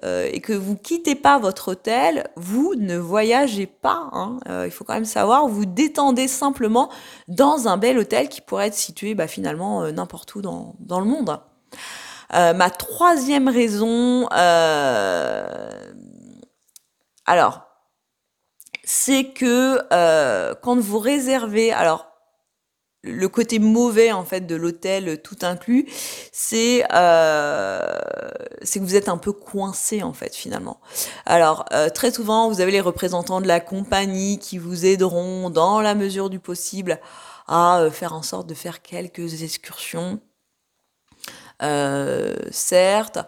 euh, 0.04 0.28
et 0.32 0.40
que 0.40 0.52
vous 0.52 0.76
quittez 0.76 1.14
pas 1.14 1.38
votre 1.38 1.72
hôtel, 1.72 2.28
vous 2.36 2.74
ne 2.76 2.96
voyagez 2.96 3.66
pas. 3.66 4.08
Hein. 4.12 4.38
Euh, 4.48 4.64
il 4.66 4.70
faut 4.70 4.84
quand 4.84 4.94
même 4.94 5.04
savoir, 5.04 5.46
vous 5.46 5.66
détendez 5.66 6.28
simplement 6.28 6.90
dans 7.28 7.68
un 7.68 7.76
bel 7.76 7.98
hôtel 7.98 8.28
qui 8.28 8.40
pourrait 8.40 8.68
être 8.68 8.74
situé 8.74 9.14
bah, 9.14 9.26
finalement 9.26 9.82
euh, 9.82 9.92
n'importe 9.92 10.34
où 10.34 10.42
dans, 10.42 10.74
dans, 10.80 11.00
le 11.00 11.06
monde. 11.06 11.38
ma 12.32 12.70
troisième 12.70 13.48
raison, 13.48 14.26
alors, 17.26 17.60
c'est 18.84 19.24
que 19.32 19.80
quand 20.62 20.78
vous 20.80 20.98
réservez, 20.98 21.72
alors 21.72 22.09
le 23.02 23.28
côté 23.28 23.58
mauvais 23.58 24.12
en 24.12 24.24
fait 24.24 24.46
de 24.46 24.54
l'hôtel 24.54 25.22
tout 25.22 25.38
inclus, 25.42 25.86
c'est 26.32 26.84
euh, 26.92 27.98
c'est 28.62 28.78
que 28.78 28.84
vous 28.84 28.96
êtes 28.96 29.08
un 29.08 29.16
peu 29.16 29.32
coincé 29.32 30.02
en 30.02 30.12
fait 30.12 30.34
finalement. 30.34 30.80
Alors 31.24 31.64
euh, 31.72 31.88
très 31.88 32.10
souvent 32.10 32.50
vous 32.50 32.60
avez 32.60 32.72
les 32.72 32.80
représentants 32.80 33.40
de 33.40 33.48
la 33.48 33.60
compagnie 33.60 34.38
qui 34.38 34.58
vous 34.58 34.84
aideront 34.84 35.50
dans 35.50 35.80
la 35.80 35.94
mesure 35.94 36.28
du 36.28 36.38
possible 36.38 37.00
à 37.46 37.80
euh, 37.80 37.90
faire 37.90 38.14
en 38.14 38.22
sorte 38.22 38.46
de 38.46 38.54
faire 38.54 38.82
quelques 38.82 39.42
excursions. 39.42 40.20
Euh, 41.62 42.34
certes, 42.50 43.18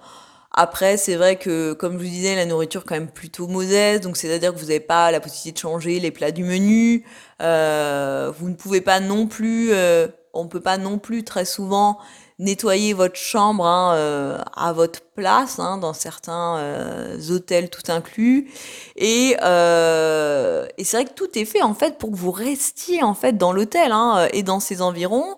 après, 0.55 0.99
c'est 0.99 1.17
vrai 1.17 1.37
que, 1.37 1.73
comme 1.73 1.95
je 1.95 1.99
vous 1.99 2.11
disais, 2.11 2.35
la 2.37 2.45
nourriture 2.45 2.85
quand 2.85 2.95
même 2.95 3.11
plutôt 3.11 3.47
modeste, 3.49 4.03
donc 4.03 4.19
c'est-à-dire 4.19 4.53
que 4.53 4.59
vous 4.59 4.67
n'avez 4.67 4.81
pas 4.81 5.11
la 5.11 5.21
possibilité 5.21 5.53
de 5.53 5.59
changer 5.59 5.99
les 5.99 6.11
plats 6.11 6.31
du 6.31 6.45
menu. 6.45 7.05
Euh, 7.41 8.31
vous 8.39 8.51
ne 8.51 8.55
pouvez 8.55 8.83
pas 8.83 9.01
non 9.01 9.27
plus, 9.27 9.73
euh, 9.73 10.09
on 10.33 10.47
peut 10.47 10.61
pas 10.61 10.79
non 10.79 10.99
plus 10.99 11.25
très 11.25 11.45
souvent 11.45 11.99
nettoyer 12.43 12.93
votre 12.93 13.17
chambre 13.17 13.65
hein, 13.65 13.95
euh, 13.95 14.39
à 14.57 14.73
votre 14.73 15.01
place 15.15 15.59
hein, 15.61 15.79
dans 15.79 15.93
certains 15.93 16.57
euh, 16.59 17.31
hôtels 17.31 17.71
tout 17.71 17.91
inclus. 17.91 18.51
Et, 18.97 19.37
euh, 19.43 20.67
et 20.77 20.85
c'est 20.85 20.97
vrai 20.97 21.05
que 21.07 21.15
tout 21.15 21.39
est 21.39 21.45
fait 21.45 21.63
en 21.63 21.75
fait 21.75 21.99
pour 21.99 22.11
que 22.11 22.17
vous 22.17 22.33
restiez 22.33 23.03
en 23.03 23.15
fait 23.15 23.39
dans 23.39 23.53
l'hôtel 23.53 23.93
hein, 23.93 24.29
et 24.33 24.43
dans 24.43 24.59
ses 24.59 24.83
environs. 24.83 25.37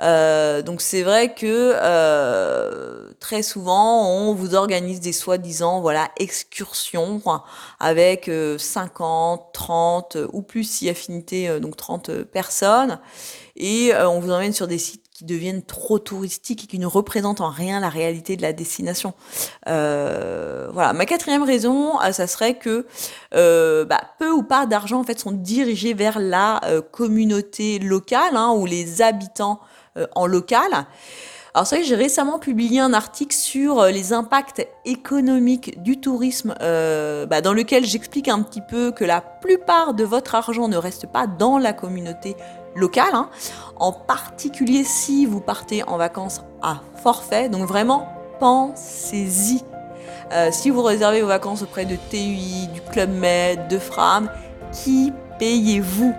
Euh, 0.00 0.62
donc 0.62 0.80
c'est 0.80 1.02
vrai 1.02 1.32
que 1.32 1.74
euh, 1.80 3.12
très 3.20 3.42
souvent 3.42 4.08
on 4.08 4.34
vous 4.34 4.54
organise 4.54 4.98
des 5.00 5.12
soi-disant 5.12 5.80
voilà 5.80 6.10
excursions 6.18 7.22
avec 7.78 8.28
50, 8.58 9.52
30 9.52 10.16
ou 10.32 10.42
plus 10.42 10.64
si 10.64 10.88
affinité 10.88 11.60
donc 11.60 11.76
30 11.76 12.24
personnes 12.24 12.98
et 13.62 13.94
on 13.94 14.20
vous 14.20 14.30
emmène 14.30 14.52
sur 14.52 14.66
des 14.66 14.78
sites 14.78 15.02
qui 15.12 15.24
deviennent 15.24 15.62
trop 15.62 15.98
touristiques 15.98 16.64
et 16.64 16.66
qui 16.66 16.78
ne 16.78 16.86
représentent 16.86 17.40
en 17.40 17.50
rien 17.50 17.80
la 17.80 17.90
réalité 17.90 18.36
de 18.36 18.42
la 18.42 18.52
destination. 18.52 19.14
Euh, 19.68 20.68
voilà. 20.72 20.92
Ma 20.92 21.06
quatrième 21.06 21.42
raison, 21.42 22.00
euh, 22.00 22.12
ça 22.12 22.26
serait 22.26 22.54
que 22.54 22.86
euh, 23.34 23.84
bah, 23.84 24.00
peu 24.18 24.30
ou 24.30 24.42
pas 24.42 24.66
d'argent 24.66 25.00
en 25.00 25.04
fait 25.04 25.18
sont 25.18 25.32
dirigés 25.32 25.94
vers 25.94 26.18
la 26.18 26.60
euh, 26.64 26.80
communauté 26.80 27.78
locale 27.78 28.36
hein, 28.36 28.52
ou 28.52 28.66
les 28.66 29.02
habitants 29.02 29.60
euh, 29.96 30.06
en 30.14 30.26
local. 30.26 30.86
Alors 31.54 31.66
c'est 31.66 31.76
vrai 31.76 31.82
que 31.82 31.88
j'ai 31.88 31.96
récemment 31.96 32.38
publié 32.38 32.80
un 32.80 32.94
article 32.94 33.36
sur 33.36 33.80
euh, 33.80 33.90
les 33.90 34.14
impacts 34.14 34.66
économiques 34.86 35.82
du 35.82 36.00
tourisme 36.00 36.54
euh, 36.62 37.26
bah, 37.26 37.42
dans 37.42 37.52
lequel 37.52 37.84
j'explique 37.84 38.28
un 38.28 38.42
petit 38.42 38.62
peu 38.62 38.90
que 38.90 39.04
la 39.04 39.20
plupart 39.20 39.92
de 39.92 40.04
votre 40.04 40.34
argent 40.34 40.68
ne 40.68 40.78
reste 40.78 41.06
pas 41.12 41.26
dans 41.26 41.58
la 41.58 41.74
communauté 41.74 42.36
locale, 42.74 43.14
hein, 43.14 43.28
en 43.76 43.92
particulier 43.92 44.84
si 44.84 45.26
vous 45.26 45.40
partez 45.40 45.82
en 45.84 45.96
vacances 45.96 46.42
à 46.62 46.80
forfait. 47.02 47.48
Donc 47.48 47.66
vraiment, 47.66 48.08
pensez-y. 48.40 49.62
Euh, 50.32 50.48
si 50.50 50.70
vous 50.70 50.82
réservez 50.82 51.20
vos 51.20 51.28
vacances 51.28 51.62
auprès 51.62 51.84
de 51.84 51.96
TUI, 52.10 52.68
du 52.72 52.80
Club 52.80 53.10
Med, 53.10 53.68
de 53.68 53.78
Fram, 53.78 54.30
qui 54.72 55.12
payez-vous? 55.38 56.14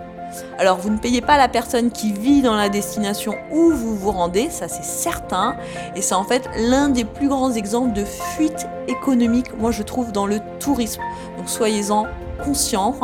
Alors 0.58 0.78
vous 0.78 0.90
ne 0.90 0.98
payez 0.98 1.20
pas 1.20 1.36
la 1.36 1.48
personne 1.48 1.90
qui 1.90 2.12
vit 2.12 2.42
dans 2.42 2.54
la 2.54 2.68
destination 2.68 3.34
où 3.52 3.70
vous 3.72 3.96
vous 3.96 4.12
rendez, 4.12 4.48
ça 4.50 4.68
c'est 4.68 4.84
certain, 4.84 5.56
et 5.96 6.02
c'est 6.02 6.14
en 6.14 6.24
fait 6.24 6.48
l'un 6.56 6.88
des 6.88 7.04
plus 7.04 7.28
grands 7.28 7.52
exemples 7.52 7.92
de 7.92 8.04
fuite 8.04 8.66
économique, 8.88 9.56
moi 9.58 9.70
je 9.70 9.82
trouve, 9.82 10.12
dans 10.12 10.26
le 10.26 10.40
tourisme. 10.60 11.00
Donc 11.36 11.48
soyez-en 11.48 12.06
conscients. 12.44 12.94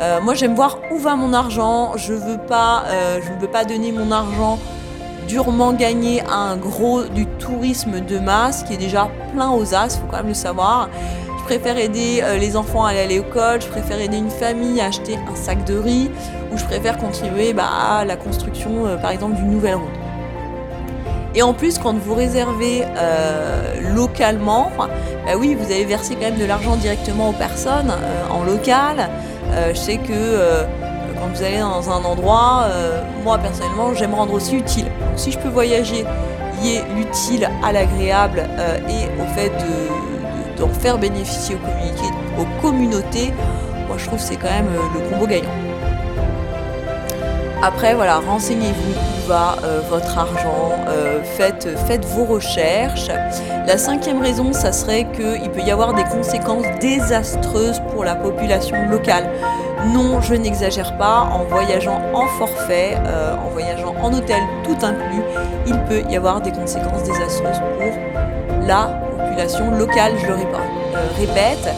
Euh, 0.00 0.20
moi 0.20 0.34
j'aime 0.34 0.54
voir 0.54 0.78
où 0.92 0.98
va 0.98 1.16
mon 1.16 1.32
argent, 1.32 1.92
euh, 1.92 1.98
je 1.98 2.12
ne 2.12 2.18
veux 3.40 3.48
pas 3.48 3.64
donner 3.64 3.92
mon 3.92 4.10
argent 4.10 4.58
durement 5.28 5.74
gagné 5.74 6.22
à 6.22 6.36
un 6.36 6.56
gros 6.56 7.02
du 7.02 7.26
tourisme 7.26 8.00
de 8.00 8.18
masse 8.18 8.62
qui 8.62 8.74
est 8.74 8.78
déjà 8.78 9.08
plein 9.32 9.50
aux 9.50 9.74
as, 9.74 9.98
faut 9.98 10.06
quand 10.10 10.16
même 10.18 10.28
le 10.28 10.34
savoir. 10.34 10.88
Je 11.38 11.44
préfère 11.44 11.78
aider 11.78 12.20
euh, 12.22 12.36
les 12.36 12.56
enfants 12.56 12.84
à 12.84 12.90
aller 12.90 13.00
à 13.00 13.06
l'école, 13.06 13.62
je 13.62 13.68
préfère 13.68 14.00
aider 14.00 14.16
une 14.16 14.30
famille 14.30 14.80
à 14.80 14.86
acheter 14.86 15.16
un 15.30 15.34
sac 15.34 15.64
de 15.64 15.78
riz, 15.78 16.10
ou 16.52 16.58
je 16.58 16.64
préfère 16.64 16.98
contribuer 16.98 17.52
bah, 17.52 17.68
à 17.98 18.04
la 18.04 18.16
construction, 18.16 18.86
euh, 18.86 18.96
par 18.96 19.10
exemple, 19.10 19.36
d'une 19.36 19.50
nouvelle 19.50 19.76
route. 19.76 19.88
Et 21.34 21.42
en 21.42 21.52
plus, 21.52 21.78
quand 21.78 21.94
vous 21.94 22.14
réservez 22.14 22.84
euh, 22.96 23.94
localement, 23.94 24.70
bah 24.76 24.86
oui, 25.38 25.56
vous 25.58 25.70
avez 25.70 25.84
versé 25.84 26.14
quand 26.14 26.22
même 26.22 26.38
de 26.38 26.44
l'argent 26.44 26.76
directement 26.76 27.30
aux 27.30 27.34
personnes 27.34 27.90
euh, 27.90 28.32
en 28.32 28.44
local. 28.44 29.08
Je 29.70 29.74
sais 29.74 29.96
que 29.96 30.66
quand 31.18 31.26
vous 31.34 31.42
allez 31.42 31.58
dans 31.58 31.90
un 31.90 32.04
endroit, 32.04 32.66
moi 33.24 33.38
personnellement, 33.38 33.94
j'aime 33.94 34.14
rendre 34.14 34.34
aussi 34.34 34.56
utile. 34.56 34.84
Si 35.16 35.32
je 35.32 35.38
peux 35.38 35.48
voyager, 35.48 36.04
lier 36.62 36.82
l'utile 36.94 37.48
à 37.64 37.72
l'agréable 37.72 38.42
et 38.88 39.20
au 39.20 39.26
fait 39.34 39.48
de 39.48 40.60
d'en 40.60 40.68
faire 40.68 40.98
bénéficier 40.98 41.56
aux, 41.56 42.42
aux 42.42 42.60
communautés, 42.60 43.32
moi 43.86 43.96
je 43.96 44.04
trouve 44.04 44.18
que 44.18 44.24
c'est 44.24 44.36
quand 44.36 44.50
même 44.50 44.68
le 44.94 45.00
combo 45.08 45.26
gagnant. 45.26 45.67
Après, 47.60 47.92
voilà, 47.94 48.20
renseignez-vous 48.20 48.92
où 48.92 49.28
va 49.28 49.56
euh, 49.64 49.80
votre 49.90 50.16
argent, 50.16 50.70
euh, 50.88 51.20
faites, 51.24 51.68
faites 51.86 52.04
vos 52.04 52.24
recherches. 52.24 53.08
La 53.66 53.76
cinquième 53.76 54.22
raison, 54.22 54.52
ça 54.52 54.72
serait 54.72 55.06
qu'il 55.12 55.50
peut 55.50 55.60
y 55.60 55.72
avoir 55.72 55.92
des 55.92 56.04
conséquences 56.04 56.66
désastreuses 56.80 57.82
pour 57.90 58.04
la 58.04 58.14
population 58.14 58.76
locale. 58.88 59.28
Non, 59.92 60.20
je 60.20 60.34
n'exagère 60.34 60.96
pas, 60.98 61.28
en 61.32 61.44
voyageant 61.44 62.00
en 62.14 62.26
forfait, 62.38 62.96
euh, 62.96 63.34
en 63.34 63.48
voyageant 63.48 63.94
en 64.00 64.12
hôtel 64.12 64.40
tout 64.62 64.78
inclus, 64.84 65.22
il 65.66 65.78
peut 65.80 66.08
y 66.08 66.16
avoir 66.16 66.40
des 66.40 66.52
conséquences 66.52 67.02
désastreuses 67.02 67.60
pour 67.76 68.66
la 68.68 69.00
population 69.16 69.72
locale, 69.72 70.12
je 70.20 70.26
le 70.28 70.34
répète. 71.16 71.74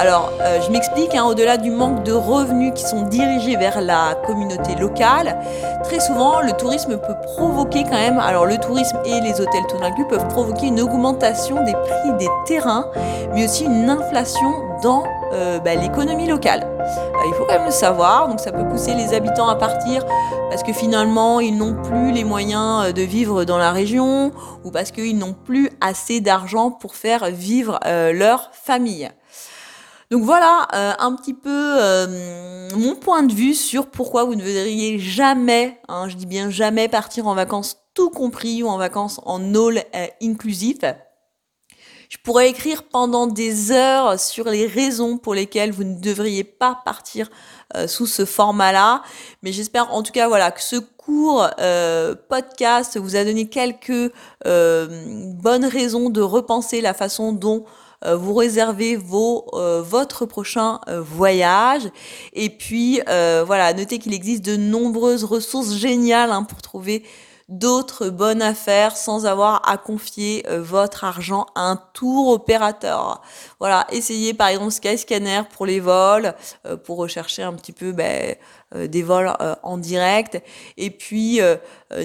Alors, 0.00 0.32
euh, 0.40 0.62
je 0.62 0.70
m'explique, 0.70 1.14
hein, 1.14 1.26
au-delà 1.26 1.58
du 1.58 1.70
manque 1.70 2.04
de 2.04 2.12
revenus 2.14 2.72
qui 2.74 2.84
sont 2.84 3.02
dirigés 3.02 3.56
vers 3.56 3.82
la 3.82 4.14
communauté 4.26 4.74
locale, 4.74 5.38
très 5.82 6.00
souvent, 6.00 6.40
le 6.40 6.52
tourisme 6.52 6.96
peut 6.96 7.16
provoquer 7.36 7.84
quand 7.84 7.98
même, 7.98 8.18
alors 8.18 8.46
le 8.46 8.56
tourisme 8.56 8.96
et 9.04 9.20
les 9.20 9.42
hôtels 9.42 9.66
tout 9.68 9.76
inclus 9.82 10.06
peuvent 10.08 10.26
provoquer 10.28 10.68
une 10.68 10.80
augmentation 10.80 11.62
des 11.64 11.74
prix 11.74 12.14
des 12.18 12.28
terrains, 12.46 12.86
mais 13.34 13.44
aussi 13.44 13.66
une 13.66 13.90
inflation 13.90 14.54
dans 14.82 15.04
euh, 15.34 15.58
bah, 15.58 15.74
l'économie 15.74 16.28
locale. 16.28 16.66
Euh, 16.80 17.26
il 17.26 17.34
faut 17.34 17.44
quand 17.44 17.58
même 17.58 17.66
le 17.66 17.70
savoir, 17.70 18.26
donc 18.26 18.40
ça 18.40 18.52
peut 18.52 18.66
pousser 18.66 18.94
les 18.94 19.12
habitants 19.12 19.50
à 19.50 19.56
partir 19.56 20.06
parce 20.48 20.62
que 20.62 20.72
finalement 20.72 21.40
ils 21.40 21.54
n'ont 21.54 21.74
plus 21.74 22.10
les 22.10 22.24
moyens 22.24 22.94
de 22.94 23.02
vivre 23.02 23.44
dans 23.44 23.58
la 23.58 23.70
région 23.70 24.32
ou 24.64 24.70
parce 24.70 24.92
qu'ils 24.92 25.18
n'ont 25.18 25.34
plus 25.34 25.68
assez 25.82 26.22
d'argent 26.22 26.70
pour 26.70 26.94
faire 26.94 27.26
vivre 27.26 27.78
leur 27.84 28.48
famille. 28.52 29.10
Donc 30.10 30.24
voilà 30.24 30.66
euh, 30.74 30.92
un 30.98 31.14
petit 31.14 31.34
peu 31.34 31.48
euh, 31.48 32.68
mon 32.74 32.96
point 32.96 33.22
de 33.22 33.32
vue 33.32 33.54
sur 33.54 33.86
pourquoi 33.86 34.24
vous 34.24 34.34
ne 34.34 34.40
devriez 34.40 34.98
jamais, 34.98 35.80
hein, 35.88 36.08
je 36.08 36.16
dis 36.16 36.26
bien 36.26 36.50
jamais, 36.50 36.88
partir 36.88 37.28
en 37.28 37.34
vacances 37.36 37.76
tout 37.94 38.10
compris 38.10 38.64
ou 38.64 38.68
en 38.68 38.76
vacances 38.76 39.20
en 39.24 39.54
all 39.54 39.84
euh, 39.94 40.06
inclusif. 40.20 40.78
Je 42.08 42.16
pourrais 42.24 42.50
écrire 42.50 42.82
pendant 42.88 43.28
des 43.28 43.70
heures 43.70 44.18
sur 44.18 44.48
les 44.48 44.66
raisons 44.66 45.16
pour 45.16 45.32
lesquelles 45.32 45.70
vous 45.70 45.84
ne 45.84 46.00
devriez 46.00 46.42
pas 46.42 46.82
partir 46.84 47.30
euh, 47.76 47.86
sous 47.86 48.06
ce 48.06 48.24
format-là. 48.24 49.04
Mais 49.44 49.52
j'espère 49.52 49.94
en 49.94 50.02
tout 50.02 50.10
cas 50.10 50.26
voilà 50.26 50.50
que 50.50 50.60
ce 50.60 50.74
court 50.74 51.48
podcast 52.28 52.98
vous 52.98 53.14
a 53.14 53.24
donné 53.24 53.48
quelques 53.48 54.12
bonnes 54.44 55.64
raisons 55.64 56.10
de 56.10 56.20
repenser 56.20 56.80
la 56.80 56.94
façon 56.94 57.32
dont 57.32 57.64
vous 58.06 58.34
réservez 58.34 58.96
vos, 58.96 59.46
votre 59.82 60.26
prochain 60.26 60.80
voyage. 60.88 61.88
Et 62.32 62.50
puis 62.50 63.00
voilà, 63.06 63.72
notez 63.74 63.98
qu'il 63.98 64.14
existe 64.14 64.44
de 64.44 64.56
nombreuses 64.56 65.24
ressources 65.24 65.74
géniales 65.74 66.30
hein, 66.30 66.44
pour 66.44 66.62
trouver 66.62 67.04
d'autres 67.50 68.10
bonnes 68.10 68.42
affaires 68.42 68.96
sans 68.96 69.26
avoir 69.26 69.68
à 69.68 69.76
confier 69.76 70.46
euh, 70.48 70.62
votre 70.62 71.02
argent 71.04 71.46
à 71.56 71.62
un 71.62 71.76
tour 71.92 72.28
opérateur. 72.28 73.22
Voilà, 73.58 73.86
essayez 73.90 74.32
par 74.32 74.48
exemple 74.48 74.70
Skyscanner 74.70 75.42
pour 75.52 75.66
les 75.66 75.80
vols, 75.80 76.34
euh, 76.64 76.76
pour 76.76 76.96
rechercher 76.96 77.42
un 77.42 77.52
petit 77.52 77.72
peu 77.72 77.90
ben, 77.90 78.36
euh, 78.76 78.86
des 78.86 79.02
vols 79.02 79.34
en 79.64 79.78
direct. 79.78 80.40
Et 80.76 80.90
puis, 80.90 81.40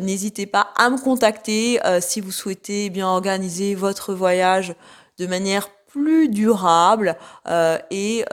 n'hésitez 0.02 0.48
pas 0.48 0.70
à 0.78 0.90
me 0.90 0.98
contacter 0.98 1.80
si 2.02 2.22
vous 2.22 2.32
souhaitez 2.32 2.86
eh 2.86 2.90
bien 2.90 3.08
organiser 3.08 3.76
votre 3.76 4.14
voyage 4.14 4.74
de 5.20 5.28
manière 5.28 5.70
plus 5.96 6.28
durable 6.28 7.16
et 7.90 8.26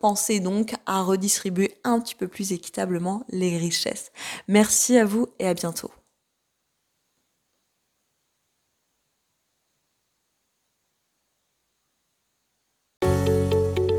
pensez 0.00 0.38
donc 0.40 0.74
à 0.86 1.02
redistribuer 1.02 1.76
un 1.82 1.98
petit 2.00 2.14
peu 2.14 2.28
plus 2.28 2.52
équitablement 2.52 3.24
les 3.30 3.58
richesses. 3.58 4.12
Merci 4.46 4.96
à 4.96 5.04
vous 5.04 5.26
et 5.38 5.48
à 5.48 5.54
bientôt. 5.54 5.90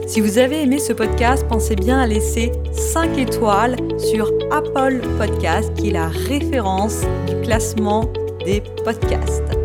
Si 0.07 0.19
vous 0.19 0.37
avez 0.37 0.63
aimé 0.63 0.79
ce 0.79 0.91
podcast, 0.93 1.45
pensez 1.47 1.75
bien 1.75 1.99
à 1.99 2.07
laisser 2.07 2.51
5 2.73 3.17
étoiles 3.17 3.77
sur 3.97 4.29
Apple 4.51 5.01
Podcast, 5.17 5.73
qui 5.75 5.89
est 5.89 5.93
la 5.93 6.09
référence 6.09 7.01
du 7.27 7.39
classement 7.41 8.11
des 8.43 8.61
podcasts. 8.83 9.60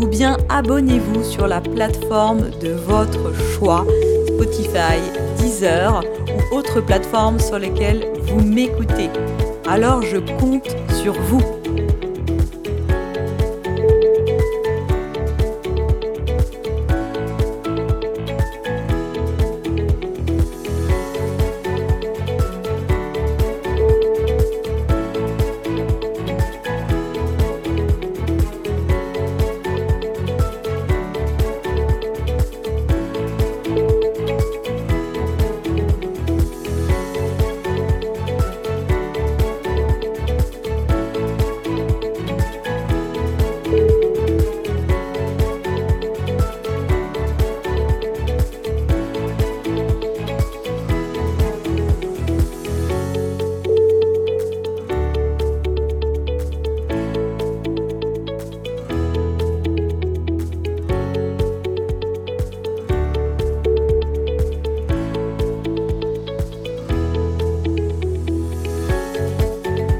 Ou 0.00 0.06
bien 0.06 0.36
abonnez-vous 0.48 1.24
sur 1.24 1.48
la 1.48 1.60
plateforme 1.60 2.50
de 2.62 2.70
votre 2.70 3.34
choix, 3.34 3.84
Spotify, 4.28 5.00
Deezer 5.38 6.02
ou 6.52 6.56
autres 6.56 6.80
plateformes 6.80 7.40
sur 7.40 7.58
lesquelles 7.58 8.06
vous 8.22 8.40
m'écoutez. 8.40 9.10
Alors 9.68 10.02
je 10.02 10.18
compte 10.38 10.68
sur 11.02 11.14
vous. 11.14 11.57